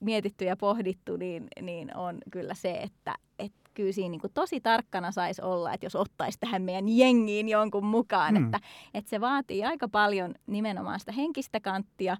[0.00, 4.60] mietitty ja pohdittu, niin, niin on kyllä se, että, että kyllä siinä niin kuin tosi
[4.60, 8.44] tarkkana saisi olla, että jos ottaisi tähän meidän jengiin jonkun mukaan, mm.
[8.44, 8.60] että,
[8.94, 12.16] että se vaatii aika paljon nimenomaan sitä henkistä kanttia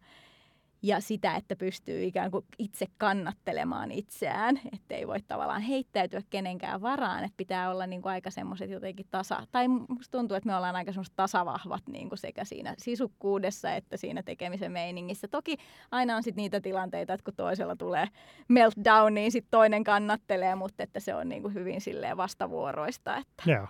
[0.83, 6.83] ja sitä, että pystyy ikään kuin itse kannattelemaan itseään, että ei voi tavallaan heittäytyä kenenkään
[6.83, 10.57] varaan, että pitää olla niin kuin aika semmoiset jotenkin tasa, tai musta tuntuu, että me
[10.57, 15.29] ollaan aika semmoiset tasavahvat niin kuin sekä siinä sisukkuudessa että siinä tekemisen meiningissä.
[15.29, 15.57] Toki
[15.91, 18.09] aina on sitten niitä tilanteita, että kun toisella tulee
[18.49, 23.17] meltdown, niin sitten toinen kannattelee, mutta että se on niin kuin hyvin silleen vastavuoroista.
[23.17, 23.43] Että...
[23.47, 23.67] Joo.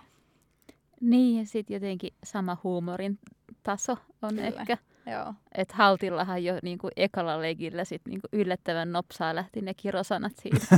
[1.01, 3.19] Niin, ja sitten jotenkin sama huumorin
[3.63, 4.47] taso on Kyllä.
[4.47, 4.77] ehkä
[5.11, 5.33] Joo.
[5.55, 10.31] Et Haltillahan jo niin kuin ekalla legillä sit niin kuin yllättävän nopsaa lähti ne kirosanat
[10.41, 10.77] siitä.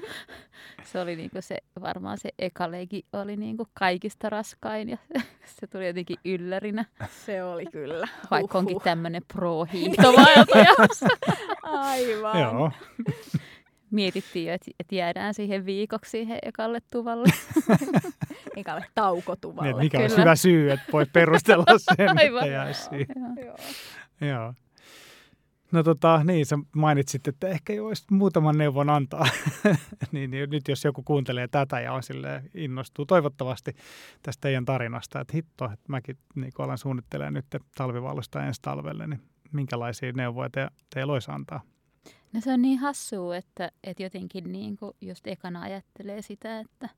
[0.92, 4.98] se oli niin kuin se, varmaan se eka legi oli niin kuin kaikista raskain ja
[5.60, 6.84] se tuli jotenkin yllärinä.
[7.26, 8.08] Se oli kyllä.
[8.30, 10.74] Vaikka onkin tämmöinen pro-hiihtovaeltaja.
[11.62, 12.40] Aivan.
[12.40, 12.70] Joo
[13.90, 17.28] mietittiin jo, että jäädään siihen viikoksi siihen ekalle tuvalle.
[18.56, 19.72] ekalle taukotuvalle.
[19.72, 21.64] Niin, mikä olisi hyvä syy, että voi perustella
[21.96, 22.42] sen, Aivan.
[22.44, 22.90] että jäisi
[23.44, 23.56] Joo.
[24.20, 24.54] Joo.
[25.72, 29.26] No tota, niin, sä mainitsit, että ehkä olisi muutaman neuvon antaa.
[30.12, 33.72] niin, niin, nyt jos joku kuuntelee tätä ja on sille innostuu toivottavasti
[34.22, 39.20] tästä teidän tarinasta, että hitto, että mäkin niin alan suunnittelemaan nyt talvivallusta ensi talvelle, niin
[39.52, 41.60] minkälaisia neuvoja te, teillä olisi antaa?
[42.32, 46.88] No se on niin hassua, että, että jotenkin niin kuin just ekana ajattelee sitä, että,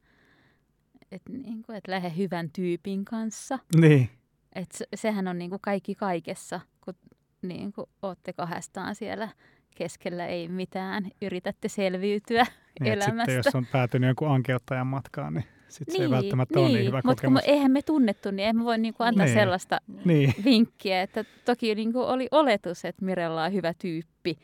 [1.12, 3.58] että, niin kuin, että lähde hyvän tyypin kanssa.
[3.76, 4.10] Niin.
[4.52, 6.94] Että se, sehän on niin kuin kaikki kaikessa, kun
[7.42, 9.28] niin kuin olette kahdestaan siellä
[9.74, 12.46] keskellä ei mitään, yritätte selviytyä
[12.80, 13.24] niin, elämästä.
[13.24, 16.66] Sitten jos on päätynyt jonkun ankeuttajan matkaan, niin sitten niin, se ei niin, välttämättä niin,
[16.66, 17.32] ole niin hyvä mutta kokemus.
[17.32, 19.34] Mutta eihän me tunnettu, niin emme voi niinku antaa niin.
[19.34, 20.34] sellaista niin.
[20.44, 21.02] vinkkiä.
[21.02, 24.38] Että toki niinku oli oletus, että Mirella on hyvä tyyppi,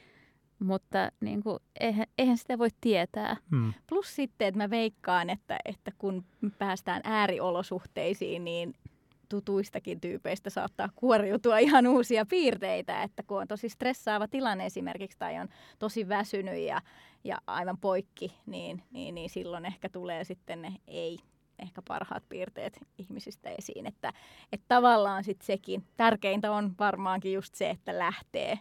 [0.61, 3.37] mutta niin kuin, eihän, eihän sitä voi tietää.
[3.51, 3.73] Hmm.
[3.89, 6.25] Plus sitten, että mä veikkaan, että, että kun
[6.59, 8.75] päästään ääriolosuhteisiin, niin
[9.29, 15.39] tutuistakin tyypeistä saattaa kuoriutua ihan uusia piirteitä, että kun on tosi stressaava tilanne esimerkiksi tai
[15.39, 15.49] on
[15.79, 16.81] tosi väsynyt ja,
[17.25, 21.19] ja aivan poikki, niin, niin, niin silloin ehkä tulee sitten ne ei
[21.59, 23.87] ehkä parhaat piirteet ihmisistä esiin.
[23.87, 24.13] Että,
[24.53, 28.59] että tavallaan sitten sekin, tärkeintä on varmaankin just se, että lähtee.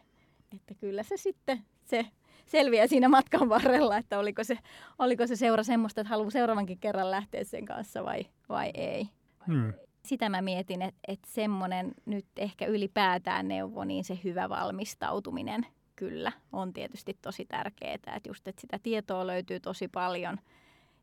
[0.56, 2.06] Että kyllä se sitten se
[2.48, 4.58] selviää siinä matkan varrella, että oliko se,
[5.00, 9.10] oliko se seura semmoista, että haluaa seuraavankin kerran lähteä sen kanssa vai, vai ei.
[9.48, 9.74] Hmm.
[10.06, 15.66] Sitä mä mietin, että, että semmoinen nyt ehkä ylipäätään neuvo, niin se hyvä valmistautuminen
[15.96, 17.94] kyllä on tietysti tosi tärkeää.
[17.94, 20.38] Että just, että sitä tietoa löytyy tosi paljon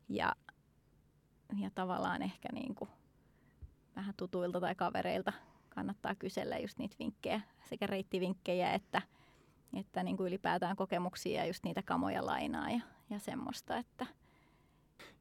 [0.09, 0.35] ja,
[1.61, 2.89] ja tavallaan ehkä niin kuin
[3.95, 5.33] vähän tutuilta tai kavereilta
[5.69, 9.01] kannattaa kysellä just niitä vinkkejä, sekä reittivinkkejä että–
[9.73, 13.77] että niin kuin ylipäätään kokemuksia ja just niitä kamoja lainaa ja, ja semmoista.
[13.77, 14.05] Että.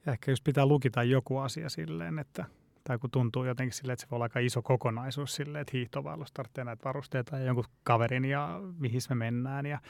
[0.06, 2.44] Ja ehkä jos pitää lukita joku asia silleen, että
[2.84, 6.32] tai kun tuntuu jotenkin silleen, että se voi olla aika iso kokonaisuus silleen, että hiihtovallus
[6.32, 9.80] tarvitsee näitä varusteita ja jonkun kaverin ja mihin me mennään ja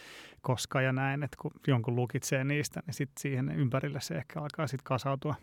[0.41, 4.67] koska ja näin, että kun jonkun lukitsee niistä, niin sitten siihen ympärille se ehkä alkaa
[4.67, 5.35] sitten kasautua.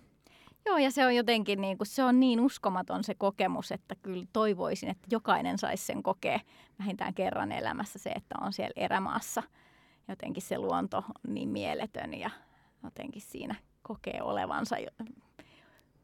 [0.65, 4.25] Joo, ja se on jotenkin niin kuin, se on niin uskomaton se kokemus, että kyllä
[4.33, 6.39] toivoisin, että jokainen saisi sen kokea
[6.79, 9.43] vähintään kerran elämässä se, että on siellä erämaassa.
[10.07, 12.29] Jotenkin se luonto on niin mieletön ja
[12.83, 14.75] jotenkin siinä kokee olevansa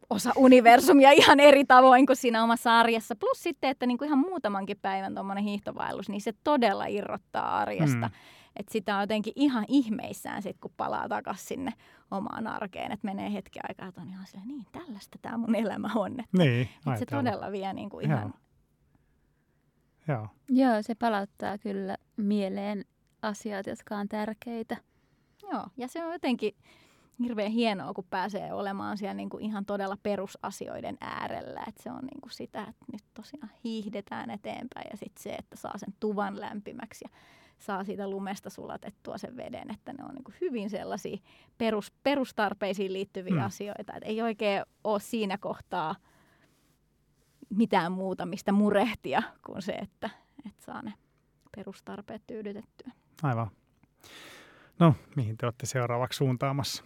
[0.09, 3.15] osa universumia ihan eri tavoin kuin siinä omassa arjessa.
[3.15, 8.07] Plus sitten, että niin kuin ihan muutamankin päivän tuommoinen hiihtovaellus, niin se todella irrottaa arjesta.
[8.07, 8.13] Mm.
[8.59, 11.73] Että sitä on jotenkin ihan ihmeissään sit, kun palaa takaisin sinne
[12.11, 12.91] omaan arkeen.
[12.91, 16.11] Että menee hetki aikaa, että on ihan silleen, niin tällaista tämä mun elämä on.
[16.11, 18.21] Että, niin, että se todella vie niin kuin ihan...
[18.21, 18.31] Joo.
[20.07, 20.27] Joo.
[20.49, 22.85] Joo, se palauttaa kyllä mieleen
[23.21, 24.77] asiat, jotka on tärkeitä.
[25.51, 26.55] Joo, ja se on jotenkin
[27.19, 31.63] hirveän hienoa, kun pääsee olemaan siellä niin kuin ihan todella perusasioiden äärellä.
[31.67, 35.55] Että se on niin kuin sitä, että nyt tosiaan hiihdetään eteenpäin ja sitten se, että
[35.57, 37.19] saa sen tuvan lämpimäksi ja
[37.57, 41.17] saa siitä lumesta sulatettua sen veden, että ne on niin kuin hyvin sellaisia
[41.57, 43.45] perus, perustarpeisiin liittyviä mm.
[43.45, 43.93] asioita.
[43.93, 45.95] Et ei oikein ole siinä kohtaa
[47.49, 50.09] mitään muuta, mistä murehtia kuin se, että,
[50.45, 50.93] että saa ne
[51.55, 52.91] perustarpeet tyydytettyä.
[53.23, 53.51] Aivan.
[54.79, 56.83] No, mihin te olette seuraavaksi suuntaamassa?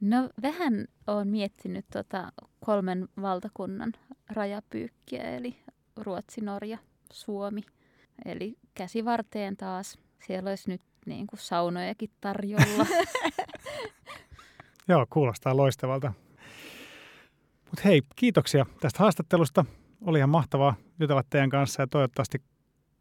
[0.00, 2.32] No vähän olen miettinyt tota
[2.64, 3.92] kolmen valtakunnan
[4.30, 5.56] rajapyykkiä, eli
[5.96, 6.78] Ruotsi, Norja,
[7.12, 7.60] Suomi.
[8.24, 9.98] Eli käsivarteen taas.
[10.26, 12.86] Siellä olisi nyt niin kuin saunojakin tarjolla.
[14.88, 16.12] Joo, kuulostaa loistavalta.
[17.70, 19.64] Mutta hei, kiitoksia tästä haastattelusta.
[20.06, 22.38] Oli ihan mahtavaa jutella teidän kanssa ja toivottavasti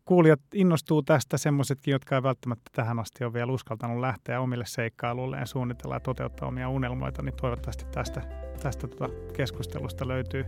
[0.05, 5.37] kuulijat innostuu tästä, semmoisetkin, jotka ei välttämättä tähän asti ole vielä uskaltanut lähteä omille seikkailuille
[5.37, 8.21] ja suunnitella ja toteuttaa omia unelmoita, niin toivottavasti tästä,
[8.63, 10.45] tästä tuota keskustelusta löytyy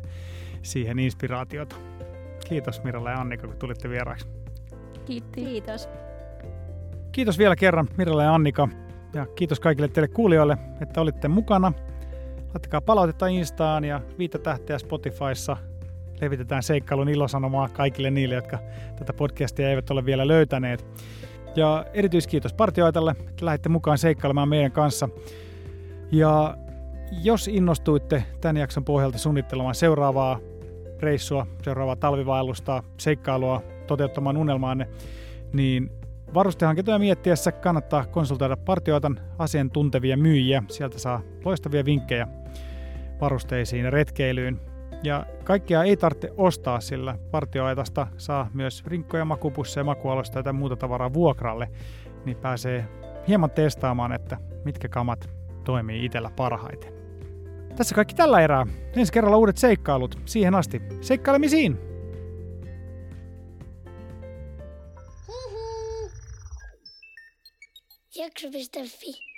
[0.61, 1.75] siihen inspiraatiota.
[2.49, 4.38] Kiitos Miralla ja Annika, kun tulitte vieraaksi.
[5.05, 5.45] Kiitti.
[5.45, 5.89] Kiitos.
[7.11, 8.67] Kiitos vielä kerran Miralla ja Annika.
[9.13, 11.73] Ja kiitos kaikille teille kuulijoille, että olitte mukana.
[12.53, 15.57] Laittakaa palautetta Instaan ja viittä tähteä Spotifyssa.
[16.21, 18.59] Levitetään seikkailun ilosanomaa kaikille niille, jotka
[18.95, 20.85] tätä podcastia eivät ole vielä löytäneet.
[21.55, 25.09] Ja erityiskiitos partioitalle, että lähditte mukaan seikkailemaan meidän kanssa.
[26.11, 26.57] Ja
[27.23, 30.39] jos innostuitte tämän jakson pohjalta suunnittelemaan seuraavaa
[30.99, 34.87] reissua, seuraavaa talvivaellusta, seikkailua, toteuttamaan unelmaanne,
[35.53, 35.91] niin
[36.33, 40.63] Varustehankintoja miettiessä kannattaa konsultoida Partioitan asiantuntevia myyjiä.
[40.67, 42.27] Sieltä saa loistavia vinkkejä
[43.21, 44.59] varusteisiin ja retkeilyyn.
[45.03, 51.13] Ja kaikkia ei tarvitse ostaa, sillä partioaitasta saa myös rinkkoja, makupusseja, makualosta ja muuta tavaraa
[51.13, 51.67] vuokralle,
[52.25, 52.85] niin pääsee
[53.27, 55.29] hieman testaamaan, että mitkä kamat
[55.63, 56.93] toimii itsellä parhaiten.
[57.75, 58.67] Tässä kaikki tällä erää.
[58.95, 60.19] Ensi kerralla uudet seikkailut.
[60.25, 60.81] Siihen asti.
[61.01, 61.88] Seikkailemisiin!
[68.19, 69.28] Jakso.fi